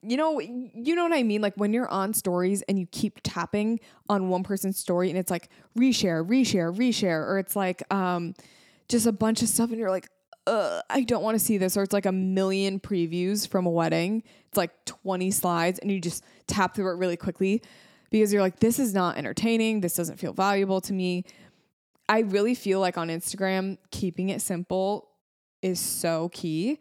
[0.00, 1.42] you know, you know what I mean?
[1.42, 5.30] Like when you're on stories and you keep tapping on one person's story and it's
[5.30, 8.34] like reshare, reshare, reshare, or it's like um
[8.88, 10.08] just a bunch of stuff and you're like,
[10.46, 14.22] I don't want to see this, or it's like a million previews from a wedding.
[14.46, 17.62] It's like 20 slides and you just tap through it really quickly
[18.10, 19.80] because you're like, this is not entertaining.
[19.80, 21.24] This doesn't feel valuable to me.
[22.08, 25.10] I really feel like on Instagram, keeping it simple
[25.60, 26.78] is so key.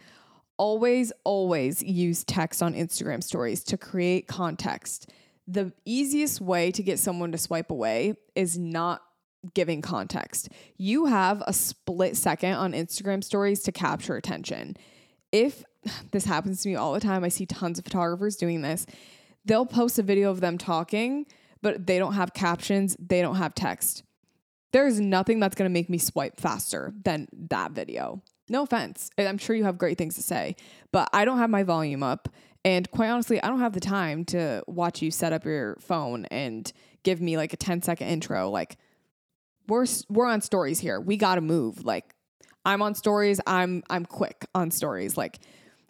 [0.58, 5.12] Always, always use text on Instagram stories to create context.
[5.48, 9.02] The easiest way to get someone to swipe away is not
[9.54, 10.50] giving context.
[10.78, 14.78] You have a split second on Instagram stories to capture attention.
[15.32, 15.64] If
[16.12, 18.86] this happens to me all the time, I see tons of photographers doing this.
[19.48, 21.26] They'll post a video of them talking,
[21.62, 24.04] but they don't have captions, they don't have text.
[24.74, 28.22] There's nothing that's going to make me swipe faster than that video.
[28.50, 29.10] No offense.
[29.18, 30.56] I'm sure you have great things to say,
[30.92, 32.30] but I don't have my volume up.
[32.66, 36.26] And quite honestly, I don't have the time to watch you set up your phone
[36.26, 36.72] and
[37.04, 38.50] give me like a 10 second intro.
[38.50, 38.78] Like,
[39.68, 41.00] we're we're on stories here.
[41.00, 41.86] We got to move.
[41.86, 42.14] Like
[42.66, 43.40] I'm on stories.
[43.48, 45.18] I'm I'm quick on stories.
[45.18, 45.40] Like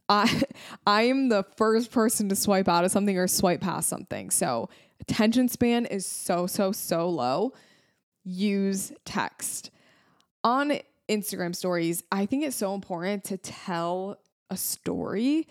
[0.10, 0.44] I
[0.88, 4.30] I am the first person to swipe out of something or swipe past something.
[4.30, 4.70] So
[5.02, 7.54] attention span is so so so low.
[8.24, 9.72] Use text.
[10.44, 15.48] On Instagram stories, I think it's so important to tell a story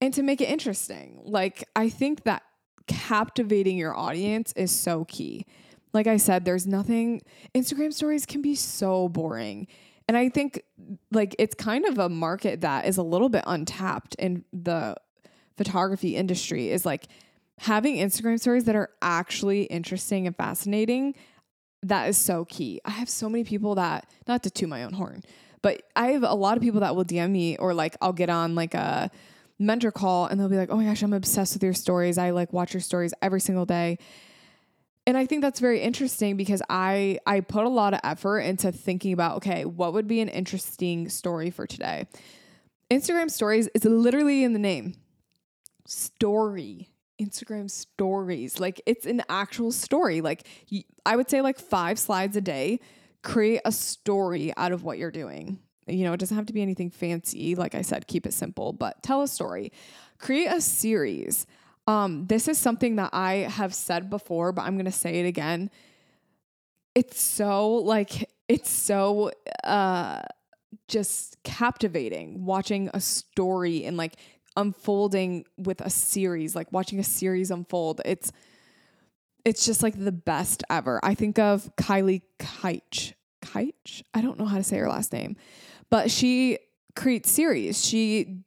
[0.00, 1.20] and to make it interesting.
[1.24, 2.42] Like I think that
[2.86, 5.46] captivating your audience is so key
[5.94, 7.22] like I said, there's nothing,
[7.54, 9.68] Instagram stories can be so boring.
[10.06, 10.62] And I think
[11.10, 14.96] like it's kind of a market that is a little bit untapped in the
[15.56, 17.08] photography industry is like
[17.58, 21.14] having Instagram stories that are actually interesting and fascinating.
[21.82, 22.80] That is so key.
[22.84, 25.22] I have so many people that, not to toot my own horn,
[25.62, 28.28] but I have a lot of people that will DM me or like I'll get
[28.28, 29.10] on like a
[29.58, 32.18] mentor call and they'll be like, oh my gosh, I'm obsessed with your stories.
[32.18, 33.98] I like watch your stories every single day
[35.06, 38.72] and I think that's very interesting because I I put a lot of effort into
[38.72, 42.06] thinking about okay, what would be an interesting story for today.
[42.90, 44.94] Instagram stories is literally in the name.
[45.86, 46.90] Story.
[47.20, 48.58] Instagram stories.
[48.58, 50.20] Like it's an actual story.
[50.20, 50.46] Like
[51.04, 52.80] I would say like 5 slides a day.
[53.22, 55.58] Create a story out of what you're doing.
[55.86, 57.54] You know, it doesn't have to be anything fancy.
[57.54, 59.70] Like I said, keep it simple, but tell a story.
[60.18, 61.46] Create a series.
[61.86, 65.26] Um, this is something that I have said before, but I'm going to say it
[65.26, 65.70] again.
[66.94, 69.32] It's so like, it's so
[69.64, 70.22] uh,
[70.88, 74.14] just captivating watching a story and like
[74.56, 78.00] unfolding with a series, like watching a series unfold.
[78.04, 78.32] It's,
[79.44, 81.00] it's just like the best ever.
[81.02, 83.12] I think of Kylie Keich.
[83.42, 84.02] Keich?
[84.14, 85.36] I don't know how to say her last name,
[85.90, 86.58] but she
[86.96, 87.84] creates series.
[87.84, 88.38] She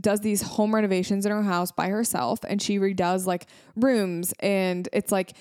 [0.00, 4.88] does these home renovations in her house by herself and she redoes like rooms and
[4.92, 5.34] it's like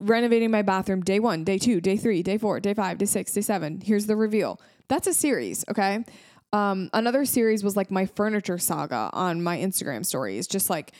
[0.00, 3.32] renovating my bathroom day one, day two, day three, day four, day five, day six,
[3.32, 3.80] day seven.
[3.80, 4.60] Here's the reveal.
[4.88, 6.04] That's a series, okay?
[6.52, 10.92] Um, another series was like my furniture saga on my Instagram stories, just like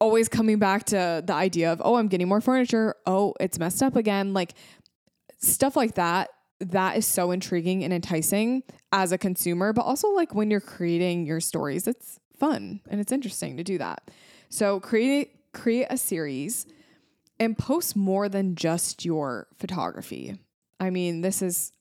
[0.00, 2.94] always coming back to the idea of, oh, I'm getting more furniture.
[3.06, 4.34] Oh, it's messed up again.
[4.34, 4.54] Like
[5.38, 6.30] stuff like that
[6.60, 11.26] that is so intriguing and enticing as a consumer, but also like when you're creating
[11.26, 14.10] your stories, it's fun and it's interesting to do that.
[14.48, 16.66] So create create a series
[17.38, 20.38] and post more than just your photography.
[20.80, 21.72] I mean, this is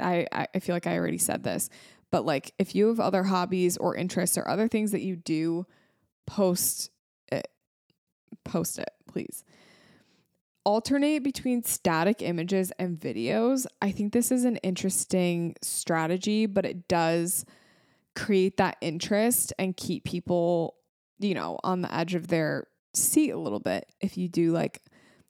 [0.00, 1.68] I I feel like I already said this,
[2.10, 5.66] but like if you have other hobbies or interests or other things that you do,
[6.26, 6.90] post
[7.32, 7.48] it.
[8.44, 9.44] Post it, please
[10.66, 13.66] alternate between static images and videos.
[13.80, 17.46] I think this is an interesting strategy, but it does
[18.14, 20.74] create that interest and keep people
[21.18, 24.82] you know, on the edge of their seat a little bit if you do like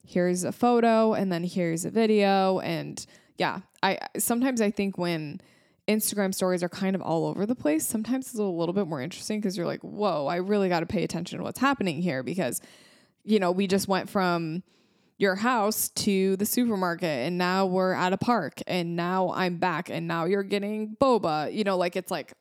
[0.04, 3.06] here's a photo and then here's a video and
[3.38, 5.40] yeah, I sometimes I think when
[5.88, 9.00] Instagram stories are kind of all over the place, sometimes it's a little bit more
[9.00, 12.22] interesting because you're like, "Whoa, I really got to pay attention to what's happening here
[12.22, 12.60] because
[13.24, 14.62] you know, we just went from
[15.18, 19.88] your house to the supermarket and now we're at a park and now I'm back
[19.88, 21.52] and now you're getting boba.
[21.52, 22.32] You know, like it's like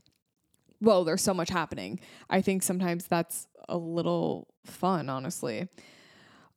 [0.80, 1.99] whoa, there's so much happening.
[2.30, 5.67] I think sometimes that's a little fun, honestly.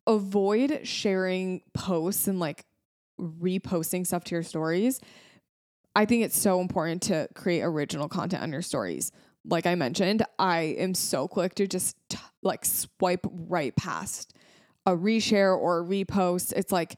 [0.07, 2.65] Avoid sharing posts and like
[3.21, 5.01] reposting stuff to your stories.
[5.97, 9.13] I think it's so important to create original content on your stories.
[9.45, 14.35] Like I mentioned, I am so quick to just t- like swipe right past
[14.89, 16.55] a reshare or a repost.
[16.57, 16.97] It's like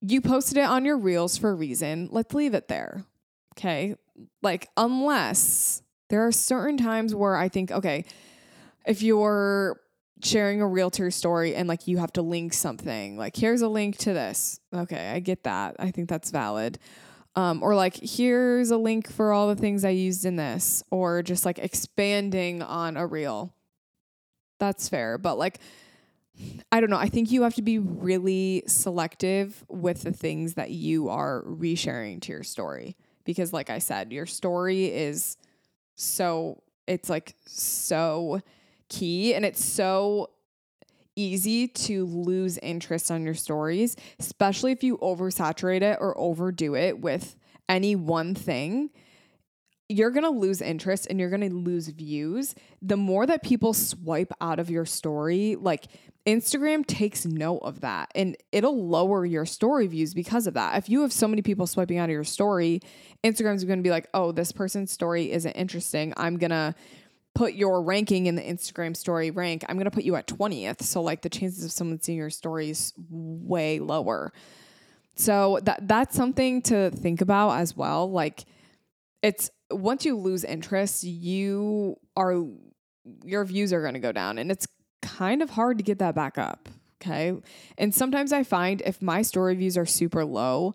[0.00, 2.08] you posted it on your reels for a reason.
[2.10, 3.04] Let's leave it there.
[3.52, 3.96] Okay.
[4.42, 8.04] Like, unless there are certain times where I think, okay,
[8.86, 9.80] if you're
[10.22, 13.98] sharing a realtor story and like you have to link something, like here's a link
[13.98, 14.60] to this.
[14.74, 15.76] Okay, I get that.
[15.78, 16.78] I think that's valid.
[17.36, 21.22] Um, or like here's a link for all the things I used in this, or
[21.22, 23.52] just like expanding on a reel.
[24.60, 25.18] That's fair.
[25.18, 25.58] But like,
[26.72, 26.96] I don't know.
[26.96, 32.20] I think you have to be really selective with the things that you are resharing
[32.22, 32.96] to your story.
[33.24, 35.36] Because, like I said, your story is
[35.96, 38.40] so it's like so
[38.88, 40.30] key and it's so
[41.16, 47.00] easy to lose interest on your stories, especially if you oversaturate it or overdo it
[47.00, 47.36] with
[47.68, 48.90] any one thing.
[49.88, 52.54] You're to lose interest and you're to lose views.
[52.82, 55.84] The more that people swipe out of your story, like
[56.26, 60.78] Instagram takes note of that and it'll lower your story views because of that.
[60.78, 62.80] If you have so many people swiping out of your story,
[63.22, 66.14] Instagram's going to be like, oh, this person's story isn't interesting.
[66.16, 66.74] I'm going to
[67.34, 69.64] put your ranking in the Instagram story rank.
[69.68, 70.82] I'm going to put you at 20th.
[70.82, 74.32] So, like, the chances of someone seeing your story is way lower.
[75.16, 78.10] So, that that's something to think about as well.
[78.10, 78.44] Like,
[79.22, 82.44] it's once you lose interest, you are
[83.24, 84.66] your views are going to go down and it's
[85.04, 86.68] kind of hard to get that back up.
[87.00, 87.34] Okay.
[87.76, 90.74] And sometimes I find if my story views are super low,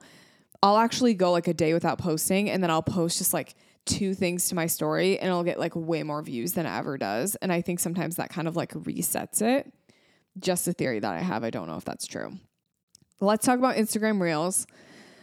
[0.61, 3.55] I'll actually go like a day without posting and then I'll post just like
[3.85, 6.97] two things to my story and it'll get like way more views than it ever
[6.97, 7.35] does.
[7.37, 9.73] And I think sometimes that kind of like resets it.
[10.37, 11.43] Just a theory that I have.
[11.43, 12.33] I don't know if that's true.
[13.19, 14.67] Let's talk about Instagram Reels.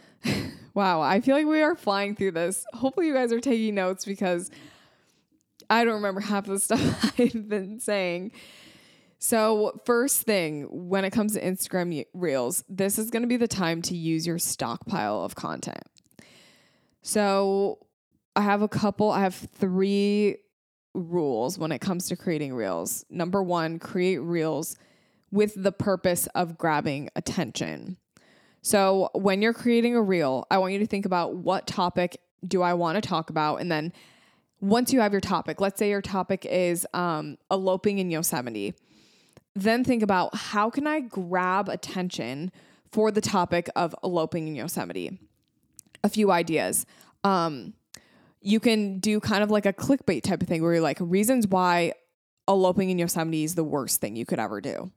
[0.73, 2.65] wow, I feel like we are flying through this.
[2.73, 4.51] Hopefully, you guys are taking notes because
[5.69, 8.33] I don't remember half of the stuff I've been saying.
[9.19, 13.47] So, first thing when it comes to Instagram Reels, this is going to be the
[13.47, 15.87] time to use your stockpile of content.
[17.01, 17.79] So,
[18.35, 20.37] I have a couple, I have three
[20.93, 23.05] rules when it comes to creating Reels.
[23.09, 24.75] Number one, create Reels
[25.31, 27.97] with the purpose of grabbing attention.
[28.61, 32.61] So, when you're creating a Reel, I want you to think about what topic do
[32.61, 33.61] I want to talk about?
[33.61, 33.93] And then
[34.61, 38.75] once you have your topic, let's say your topic is um, eloping in Yosemite
[39.61, 42.51] then think about how can I grab attention
[42.91, 45.19] for the topic of eloping in Yosemite?
[46.03, 46.85] A few ideas.
[47.23, 47.73] Um,
[48.41, 51.47] you can do kind of like a clickbait type of thing where you're like, reasons
[51.47, 51.93] why
[52.47, 54.91] eloping in Yosemite is the worst thing you could ever do.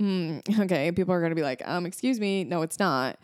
[0.00, 3.18] Mm, okay, people are gonna be like, um, excuse me, no, it's not.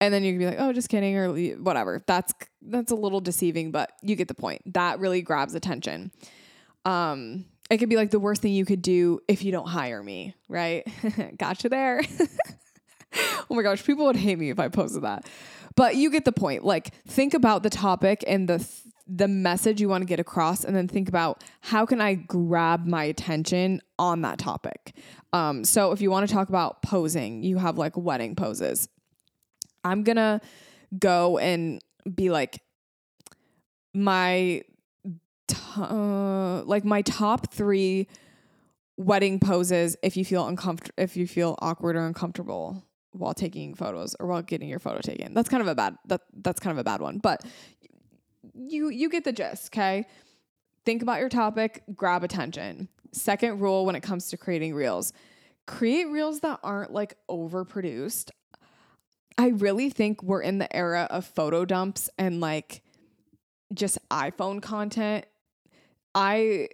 [0.00, 2.02] And then you can be like, oh, just kidding, or whatever.
[2.06, 4.74] That's that's a little deceiving, but you get the point.
[4.74, 6.12] That really grabs attention.
[6.84, 10.02] Um, it could be like the worst thing you could do if you don't hire
[10.02, 10.86] me, right?
[11.38, 12.02] gotcha there.
[13.50, 15.28] oh my gosh, people would hate me if I posted that.
[15.76, 16.64] But you get the point.
[16.64, 20.64] Like think about the topic and the th- the message you want to get across
[20.64, 24.94] and then think about how can I grab my attention on that topic.
[25.32, 28.86] Um, so if you want to talk about posing, you have like wedding poses.
[29.82, 30.42] I'm going to
[30.98, 31.82] go and
[32.14, 32.60] be like
[33.94, 34.62] my
[35.76, 38.08] uh, like my top three
[38.96, 44.14] wedding poses if you feel uncomfortable if you feel awkward or uncomfortable while taking photos
[44.18, 45.34] or while getting your photo taken.
[45.34, 47.44] That's kind of a bad that that's kind of a bad one, but
[48.54, 50.06] you you get the gist, okay?
[50.84, 52.88] Think about your topic, grab attention.
[53.12, 55.12] Second rule when it comes to creating reels.
[55.66, 58.30] Create reels that aren't like overproduced.
[59.36, 62.82] I really think we're in the era of photo dumps and like
[63.72, 65.26] just iPhone content
[66.18, 66.68] I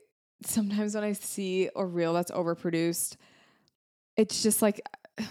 [0.46, 3.16] sometimes when I see a reel that's overproduced,
[4.16, 4.80] it's just like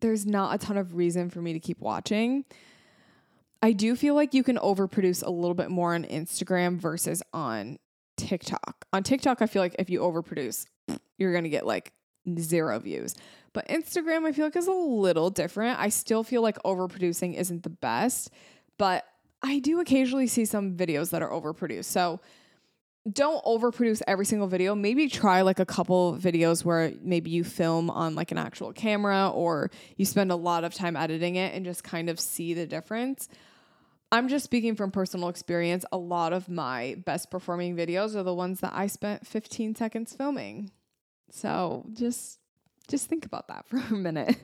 [0.00, 2.44] there's not a ton of reason for me to keep watching.
[3.60, 7.78] I do feel like you can overproduce a little bit more on Instagram versus on
[8.16, 8.86] TikTok.
[8.92, 10.66] On TikTok, I feel like if you overproduce,
[11.18, 11.92] you're going to get like
[12.38, 13.16] zero views.
[13.52, 15.80] But Instagram, I feel like is a little different.
[15.80, 18.30] I still feel like overproducing isn't the best,
[18.78, 19.04] but
[19.42, 21.86] I do occasionally see some videos that are overproduced.
[21.86, 22.20] So
[23.12, 24.74] don't overproduce every single video.
[24.74, 29.30] Maybe try like a couple videos where maybe you film on like an actual camera
[29.30, 32.66] or you spend a lot of time editing it and just kind of see the
[32.66, 33.28] difference.
[34.12, 35.84] I'm just speaking from personal experience.
[35.92, 40.14] A lot of my best performing videos are the ones that I spent 15 seconds
[40.14, 40.70] filming.
[41.30, 42.38] So just
[42.88, 44.36] just think about that for a minute.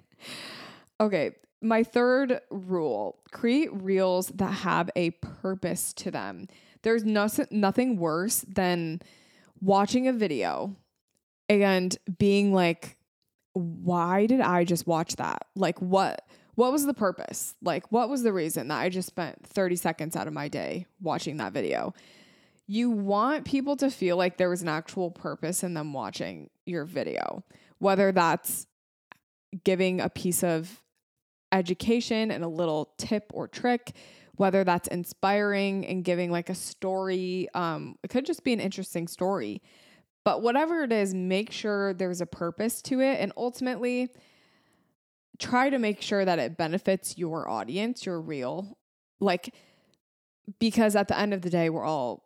[1.01, 6.49] okay, my third rule, create reels that have a purpose to them.
[6.83, 9.01] There's no, nothing worse than
[9.61, 10.77] watching a video
[11.49, 12.97] and being like
[13.53, 15.47] why did I just watch that?
[15.55, 17.55] Like what what was the purpose?
[17.63, 20.87] Like, what was the reason that I just spent 30 seconds out of my day
[21.01, 21.95] watching that video?
[22.67, 26.87] You want people to feel like there was an actual purpose in them watching your
[26.87, 27.45] video,
[27.79, 28.67] whether that's
[29.65, 30.83] giving a piece of
[31.53, 33.93] education and a little tip or trick,
[34.37, 37.49] whether that's inspiring and giving like a story.
[37.55, 39.63] Um, it could just be an interesting story.
[40.25, 43.21] But whatever it is, make sure there's a purpose to it.
[43.21, 44.09] And ultimately,
[45.39, 48.77] try to make sure that it benefits your audience, your reel.
[49.21, 49.55] Like,
[50.59, 52.25] because at the end of the day, we're all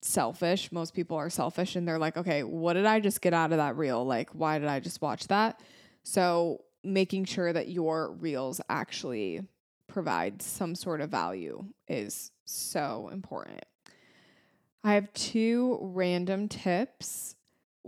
[0.00, 0.72] selfish.
[0.72, 3.58] Most people are selfish and they're like, okay, what did I just get out of
[3.58, 4.04] that reel?
[4.04, 5.60] Like, why did I just watch that?
[6.04, 9.42] So, making sure that your reels actually
[9.88, 13.64] provide some sort of value is so important.
[14.84, 17.34] I have two random tips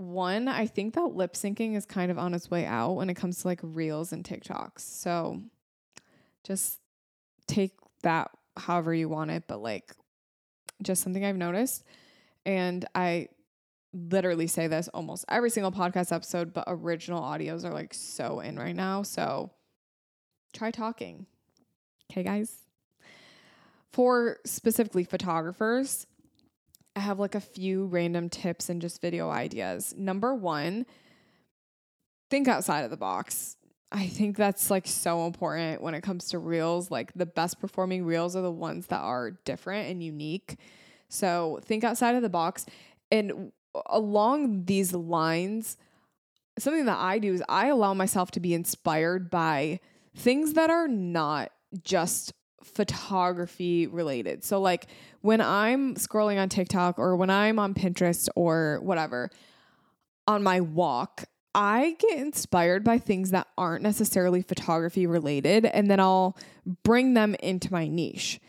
[0.00, 3.14] one, I think that lip syncing is kind of on its way out when it
[3.14, 4.80] comes to like reels and TikToks.
[4.80, 5.42] So
[6.42, 6.80] just
[7.46, 7.72] take
[8.02, 9.92] that however you want it, but like
[10.82, 11.84] just something I've noticed.
[12.46, 13.28] And I
[13.92, 18.58] literally say this almost every single podcast episode, but original audios are like so in
[18.58, 19.02] right now.
[19.02, 19.50] So
[20.54, 21.26] try talking.
[22.10, 22.52] Okay, guys.
[23.92, 26.06] For specifically photographers,
[26.96, 29.94] I have like a few random tips and just video ideas.
[29.96, 30.86] Number one,
[32.28, 33.56] think outside of the box.
[33.92, 36.90] I think that's like so important when it comes to reels.
[36.90, 40.56] Like the best performing reels are the ones that are different and unique.
[41.08, 42.66] So think outside of the box.
[43.10, 43.52] And
[43.86, 45.76] along these lines,
[46.58, 49.80] something that I do is I allow myself to be inspired by
[50.14, 51.52] things that are not
[51.82, 54.44] just photography related.
[54.44, 54.86] So like
[55.22, 59.30] when I'm scrolling on TikTok or when I'm on Pinterest or whatever
[60.26, 65.98] on my walk, I get inspired by things that aren't necessarily photography related and then
[65.98, 66.36] I'll
[66.84, 68.40] bring them into my niche.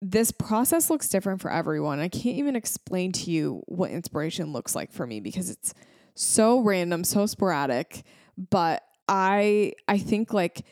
[0.00, 2.00] This process looks different for everyone.
[2.00, 5.74] I can't even explain to you what inspiration looks like for me because it's
[6.14, 8.02] so random, so sporadic,
[8.50, 10.64] but I I think like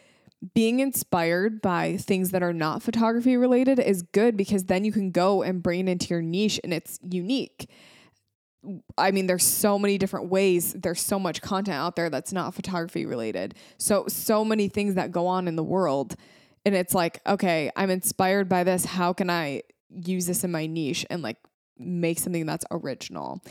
[0.54, 5.10] being inspired by things that are not photography related is good because then you can
[5.10, 7.68] go and bring it into your niche and it's unique.
[8.96, 10.74] I mean, there's so many different ways.
[10.74, 13.54] There's so much content out there that's not photography related.
[13.78, 16.14] So, so many things that go on in the world.
[16.64, 18.84] And it's like, okay, I'm inspired by this.
[18.84, 21.38] How can I use this in my niche and like
[21.78, 23.42] make something that's original?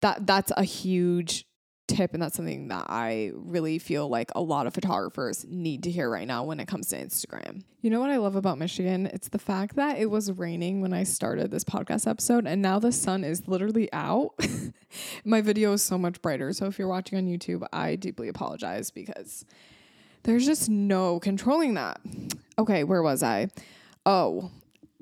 [0.00, 1.47] That that's a huge
[1.88, 5.90] tip and that's something that I really feel like a lot of photographers need to
[5.90, 7.64] hear right now when it comes to Instagram.
[7.80, 9.06] You know what I love about Michigan?
[9.06, 12.78] It's the fact that it was raining when I started this podcast episode and now
[12.78, 14.34] the sun is literally out.
[15.24, 16.52] My video is so much brighter.
[16.52, 19.44] So if you're watching on YouTube, I deeply apologize because
[20.22, 22.00] there's just no controlling that.
[22.58, 23.48] Okay, where was I?
[24.04, 24.50] Oh,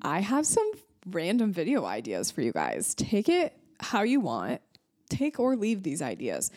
[0.03, 0.71] I have some
[1.07, 2.95] random video ideas for you guys.
[2.95, 4.61] Take it how you want.
[5.09, 6.51] Take or leave these ideas.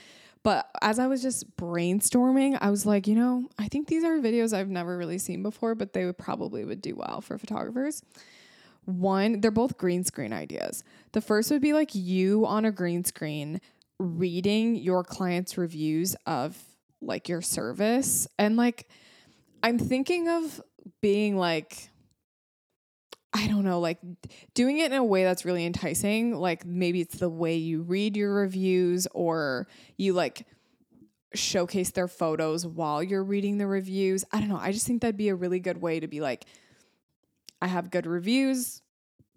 [0.44, 4.18] But as I was just brainstorming, I was like, you know, I think these are
[4.20, 8.02] videos I've never really seen before, but they would probably would do well for photographers.
[8.86, 10.84] One, they're both green screen ideas.
[11.12, 13.60] The first would be like you on a green screen
[14.00, 16.58] reading your clients' reviews of
[17.02, 18.28] like your service.
[18.38, 18.88] And like
[19.62, 20.62] I'm thinking of
[21.02, 21.89] being like
[23.32, 24.00] I don't know, like
[24.56, 26.36] doing it in a way that's really enticing.
[26.36, 29.68] Like maybe it's the way you read your reviews or
[29.98, 30.48] you like
[31.36, 34.26] showcase their photos while you're reading the reviews.
[34.32, 34.58] I don't know.
[34.60, 36.46] I just think that'd be a really good way to be like,
[37.62, 38.82] I have good reviews.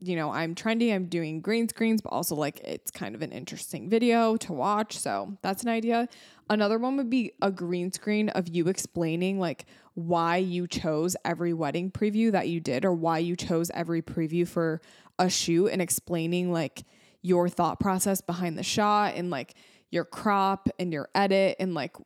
[0.01, 3.31] You know, I'm trendy, I'm doing green screens, but also like it's kind of an
[3.31, 4.99] interesting video to watch.
[4.99, 6.09] So that's an idea.
[6.53, 11.55] Another one would be a green screen of you explaining like why you chose every
[11.55, 14.83] wedding preview that you did or why you chose every preview for
[15.19, 16.85] a shoot and explaining like
[17.23, 19.55] your thought process behind the shot and like
[19.91, 21.97] your crop and your edit and like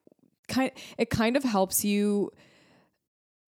[0.46, 2.30] kind it kind of helps you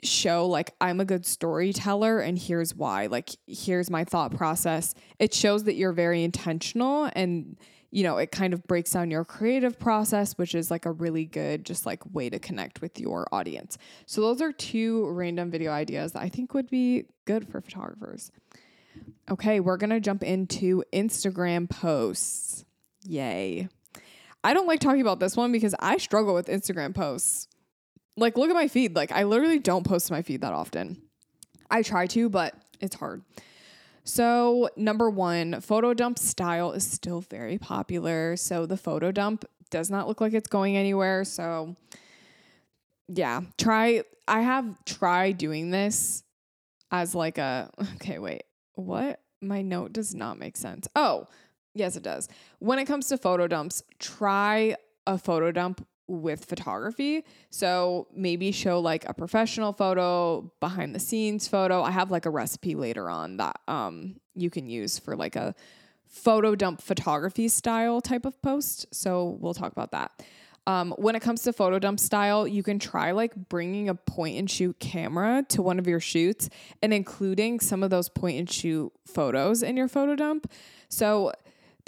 [0.02, 3.06] show like I'm a good storyteller and here's why.
[3.06, 4.94] Like here's my thought process.
[5.20, 7.56] It shows that you're very intentional and
[7.90, 11.24] you know, it kind of breaks down your creative process, which is like a really
[11.24, 13.78] good just like way to connect with your audience.
[14.06, 18.30] So those are two random video ideas that I think would be good for photographers.
[19.30, 22.64] Okay, we're to jump into Instagram posts.
[23.04, 23.68] Yay.
[24.44, 27.48] I don't like talking about this one because I struggle with Instagram posts.
[28.16, 28.96] Like, look at my feed.
[28.96, 31.02] Like, I literally don't post my feed that often.
[31.70, 33.22] I try to, but it's hard.
[34.08, 38.38] So, number one, photo dump style is still very popular.
[38.38, 41.24] So, the photo dump does not look like it's going anywhere.
[41.24, 41.76] So,
[43.06, 44.04] yeah, try.
[44.26, 46.24] I have tried doing this
[46.90, 48.44] as like a, okay, wait,
[48.76, 49.20] what?
[49.42, 50.88] My note does not make sense.
[50.96, 51.26] Oh,
[51.74, 52.30] yes, it does.
[52.60, 57.24] When it comes to photo dumps, try a photo dump with photography.
[57.50, 61.82] So maybe show like a professional photo, behind the scenes photo.
[61.82, 65.54] I have like a recipe later on that um you can use for like a
[66.06, 68.86] photo dump photography style type of post.
[68.92, 70.22] So we'll talk about that.
[70.66, 74.38] Um, when it comes to photo dump style, you can try like bringing a point
[74.38, 76.50] and shoot camera to one of your shoots
[76.82, 80.50] and including some of those point and shoot photos in your photo dump.
[80.90, 81.32] So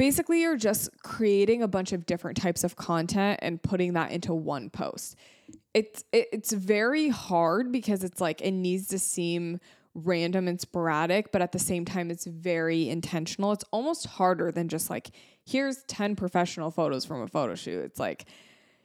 [0.00, 4.32] basically you're just creating a bunch of different types of content and putting that into
[4.32, 5.14] one post.
[5.74, 9.60] It's it, it's very hard because it's like it needs to seem
[9.94, 13.52] random and sporadic, but at the same time it's very intentional.
[13.52, 15.10] It's almost harder than just like
[15.44, 17.84] here's 10 professional photos from a photo shoot.
[17.84, 18.24] It's like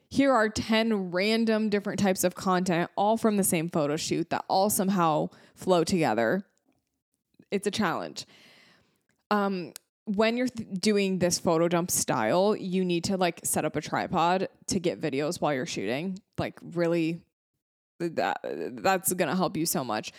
[0.10, 4.44] here are 10 random different types of content all from the same photo shoot that
[4.50, 6.44] all somehow flow together.
[7.52, 8.26] It's a challenge.
[9.32, 9.72] Um,
[10.06, 13.82] when you're th- doing this photo dump style, you need to like set up a
[13.82, 16.20] tripod to get videos while you're shooting.
[16.38, 17.22] Like really
[18.00, 18.40] that
[18.82, 20.12] that's going to help you so much.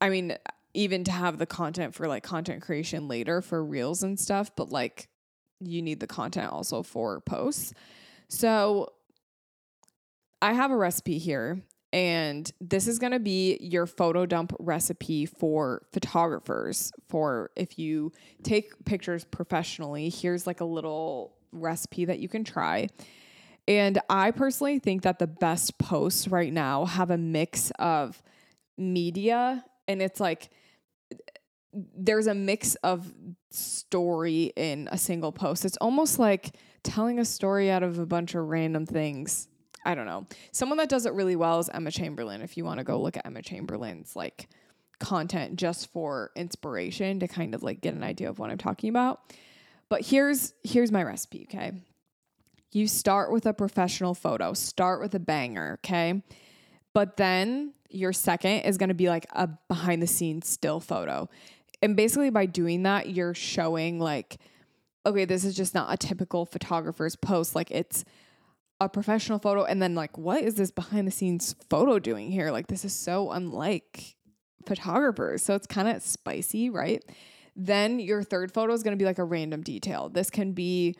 [0.00, 0.36] I mean,
[0.74, 4.70] even to have the content for like content creation later for reels and stuff, but
[4.70, 5.08] like
[5.60, 7.72] you need the content also for posts.
[8.28, 8.92] So
[10.42, 11.60] I have a recipe here
[11.94, 16.90] and this is going to be your photo dump recipe for photographers.
[17.08, 18.10] For if you
[18.42, 22.88] take pictures professionally, here's like a little recipe that you can try.
[23.68, 28.20] And I personally think that the best posts right now have a mix of
[28.76, 30.50] media and it's like
[31.72, 33.12] there's a mix of
[33.50, 35.64] story in a single post.
[35.64, 39.46] It's almost like telling a story out of a bunch of random things
[39.84, 40.26] I don't know.
[40.52, 42.40] Someone that does it really well is Emma Chamberlain.
[42.40, 44.48] If you want to go look at Emma Chamberlain's like
[44.98, 48.88] content just for inspiration to kind of like get an idea of what I'm talking
[48.88, 49.20] about.
[49.88, 51.72] But here's here's my recipe, okay?
[52.72, 56.22] You start with a professional photo, start with a banger, okay?
[56.92, 61.28] But then your second is going to be like a behind the scenes still photo.
[61.82, 64.38] And basically by doing that, you're showing like
[65.06, 68.06] okay, this is just not a typical photographer's post like it's
[68.84, 72.50] a professional photo and then like what is this behind the scenes photo doing here?
[72.50, 74.16] Like this is so unlike
[74.66, 77.04] photographers so it's kind of spicy right?
[77.56, 80.08] Then your third photo is going to be like a random detail.
[80.08, 80.96] This can be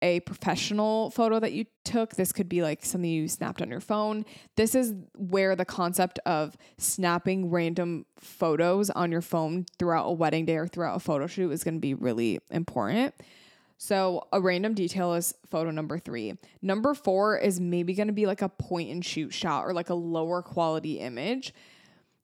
[0.00, 2.14] a professional photo that you took.
[2.14, 4.24] This could be like something you snapped on your phone.
[4.56, 10.44] This is where the concept of snapping random photos on your phone throughout a wedding
[10.44, 13.14] day or throughout a photo shoot is going to be really important
[13.78, 16.34] so a random detail is photo number three.
[16.60, 19.88] Number four is maybe going to be like a point and shoot shot or like
[19.88, 21.54] a lower quality image.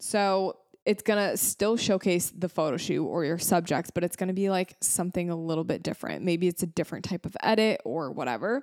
[0.01, 4.29] So it's going to still showcase the photo shoot or your subjects, but it's going
[4.29, 6.25] to be like something a little bit different.
[6.25, 8.63] Maybe it's a different type of edit or whatever.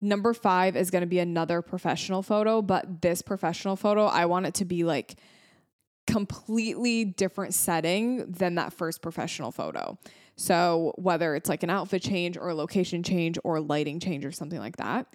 [0.00, 4.46] Number five is going to be another professional photo, but this professional photo, I want
[4.46, 5.16] it to be like
[6.06, 9.98] completely different setting than that first professional photo.
[10.36, 14.32] So, whether it's like an outfit change or a location change or lighting change or
[14.32, 15.06] something like that.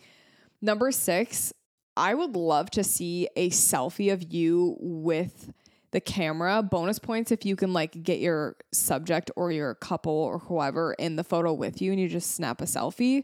[0.61, 1.53] Number six,
[1.95, 5.51] I would love to see a selfie of you with
[5.91, 6.61] the camera.
[6.61, 11.15] Bonus points if you can like get your subject or your couple or whoever in
[11.15, 13.23] the photo with you and you just snap a selfie.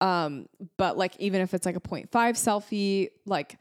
[0.00, 3.58] Um, but like even if it's like a 0.5 selfie, like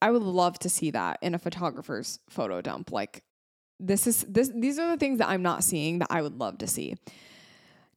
[0.00, 2.92] I would love to see that in a photographer's photo dump.
[2.92, 3.24] Like
[3.82, 6.58] this is this these are the things that I'm not seeing that I would love
[6.58, 6.94] to see.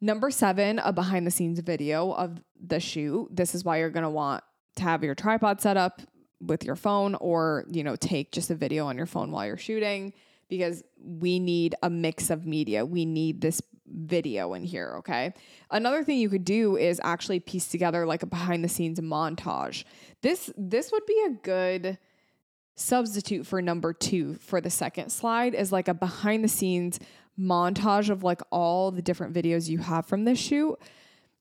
[0.01, 3.29] Number 7, a behind the scenes video of the shoot.
[3.31, 4.43] This is why you're going to want
[4.75, 6.01] to have your tripod set up
[6.41, 9.57] with your phone or, you know, take just a video on your phone while you're
[9.57, 10.13] shooting
[10.49, 12.85] because we need a mix of media.
[12.85, 15.33] We need this video in here, okay?
[15.71, 19.85] Another thing you could do is actually piece together like a behind the scenes montage.
[20.21, 21.97] This this would be a good
[22.75, 26.99] substitute for number 2 for the second slide is like a behind the scenes
[27.39, 30.77] montage of like all the different videos you have from this shoot.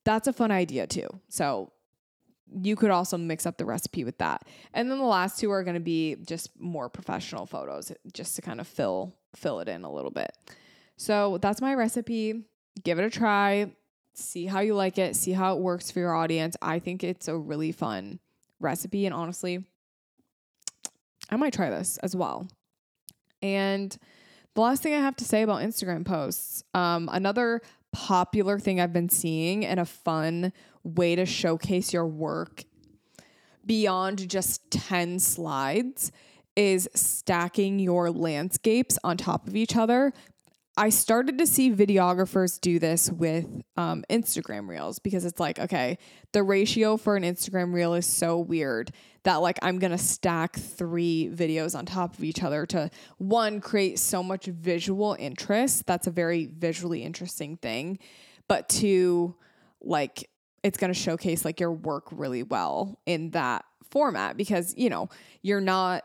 [0.03, 1.07] That's a fun idea too.
[1.29, 1.71] So
[2.61, 4.47] you could also mix up the recipe with that.
[4.73, 8.41] And then the last two are going to be just more professional photos just to
[8.41, 10.31] kind of fill fill it in a little bit.
[10.95, 12.45] So that's my recipe.
[12.83, 13.71] Give it a try.
[14.13, 15.15] See how you like it.
[15.15, 16.55] See how it works for your audience.
[16.61, 18.19] I think it's a really fun
[18.61, 19.65] recipe and honestly
[21.29, 22.47] I might try this as well.
[23.41, 23.95] And
[24.53, 27.61] the last thing I have to say about Instagram posts, um, another
[27.91, 30.53] popular thing I've been seeing and a fun
[30.83, 32.63] way to showcase your work
[33.65, 36.11] beyond just 10 slides
[36.55, 40.13] is stacking your landscapes on top of each other.
[40.77, 43.47] I started to see videographers do this with
[43.77, 45.97] um, Instagram reels because it's like, okay,
[46.33, 48.91] the ratio for an Instagram reel is so weird
[49.23, 53.99] that like I'm gonna stack three videos on top of each other to one create
[53.99, 55.85] so much visual interest.
[55.85, 57.97] That's a very visually interesting thing.
[58.49, 59.35] But two,
[59.81, 60.29] like
[60.61, 65.07] it's gonna showcase like your work really well in that format because you know
[65.41, 66.03] you're not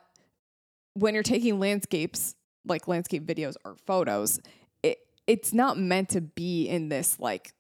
[0.94, 4.38] when you're taking landscapes like landscape videos or photos
[5.30, 7.54] it's not meant to be in this like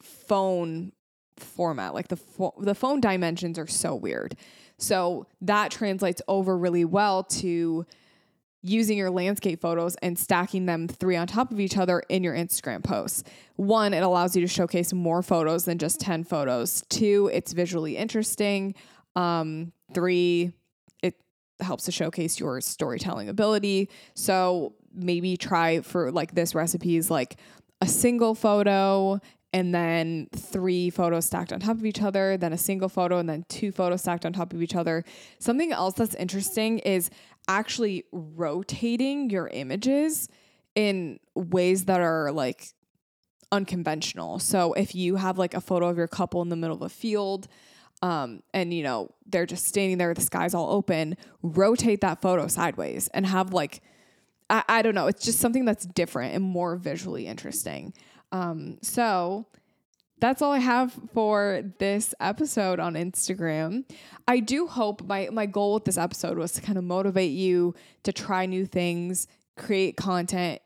[0.00, 0.92] phone
[1.36, 4.36] format like the fo- the phone dimensions are so weird
[4.78, 7.84] so that translates over really well to
[8.62, 12.34] using your landscape photos and stacking them three on top of each other in your
[12.34, 13.22] Instagram posts.
[13.56, 16.82] One, it allows you to showcase more photos than just 10 photos.
[16.88, 18.74] Two, it's visually interesting.
[19.16, 20.54] Um, three,
[21.60, 23.88] helps to showcase your storytelling ability.
[24.14, 27.36] So maybe try for like this recipe is like
[27.80, 29.20] a single photo
[29.52, 33.28] and then three photos stacked on top of each other, then a single photo, and
[33.28, 35.04] then two photos stacked on top of each other.
[35.38, 37.08] Something else that's interesting is
[37.46, 40.28] actually rotating your images
[40.74, 42.70] in ways that are like
[43.52, 44.40] unconventional.
[44.40, 46.88] So if you have like a photo of your couple in the middle of a
[46.88, 47.46] field,
[48.02, 52.46] um, and you know they're just standing there, the sky's all open, rotate that photo
[52.46, 53.82] sideways and have like
[54.50, 57.94] I, I don't know, it's just something that's different and more visually interesting.
[58.32, 59.46] Um, so
[60.20, 63.84] that's all I have for this episode on Instagram.
[64.26, 67.74] I do hope my my goal with this episode was to kind of motivate you
[68.04, 69.26] to try new things,
[69.56, 70.60] create content.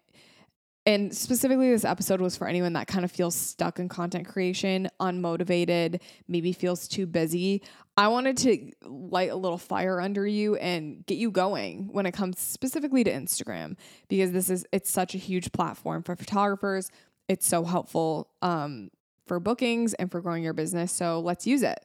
[0.89, 4.89] And specifically this episode was for anyone that kind of feels stuck in content creation,
[4.99, 7.63] unmotivated, maybe feels too busy.
[7.99, 12.13] I wanted to light a little fire under you and get you going when it
[12.13, 13.77] comes specifically to Instagram
[14.09, 16.91] because this is it's such a huge platform for photographers,
[17.29, 18.91] it's so helpful um,
[19.27, 20.91] for bookings and for growing your business.
[20.91, 21.85] So let's use it.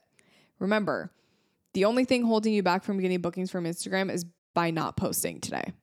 [0.60, 1.12] Remember,
[1.74, 4.24] the only thing holding you back from getting bookings from Instagram is
[4.54, 5.74] by not posting today.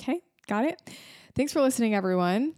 [0.00, 0.80] Okay, got it?
[1.34, 2.56] Thanks for listening, everyone.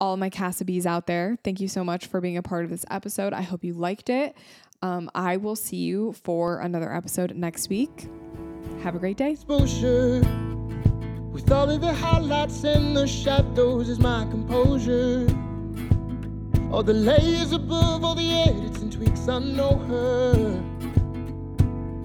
[0.00, 2.84] All my Cassabees out there, thank you so much for being a part of this
[2.88, 3.32] episode.
[3.32, 4.36] I hope you liked it.
[4.80, 8.08] Um, I will see you for another episode next week.
[8.82, 9.32] Have a great day.
[9.32, 10.20] Exposure.
[11.32, 15.26] With all of the highlights and the shadows is my composure.
[16.70, 20.62] All the layers above, all the edits and tweaks, I know her.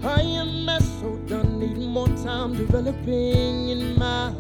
[0.03, 0.67] I am
[0.99, 4.33] so done, need more time developing in my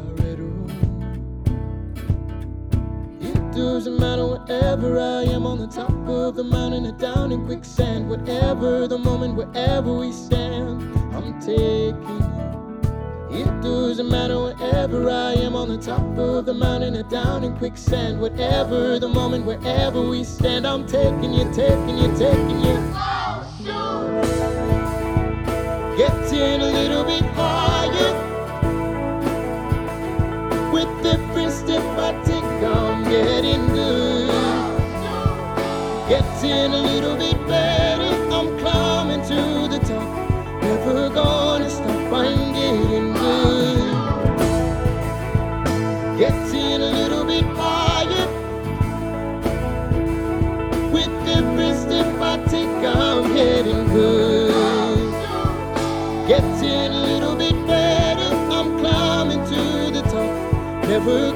[3.53, 8.09] doesn't matter wherever I am on the top of the mountain or down in quicksand,
[8.09, 10.81] whatever the moment, wherever we stand,
[11.13, 11.95] I'm taking.
[13.29, 13.41] You.
[13.41, 17.55] It doesn't matter wherever I am on the top of the mountain or down in
[17.57, 18.19] quicksand.
[18.21, 22.77] Whatever the moment, wherever we stand, I'm taking you, taking you, taking you.
[22.93, 24.41] Oh, shoot.
[25.97, 27.30] Getting a little bit
[36.41, 38.15] Getting a little bit better.
[38.33, 40.63] I'm climbing to the top.
[40.63, 42.13] Never gonna stop.
[42.13, 43.77] I'm getting good.
[46.17, 48.27] Getting a little bit higher.
[50.91, 55.11] With every step I take, I'm getting good.
[56.27, 58.35] Getting a little bit better.
[58.51, 60.87] I'm climbing to the top.
[60.87, 61.31] Never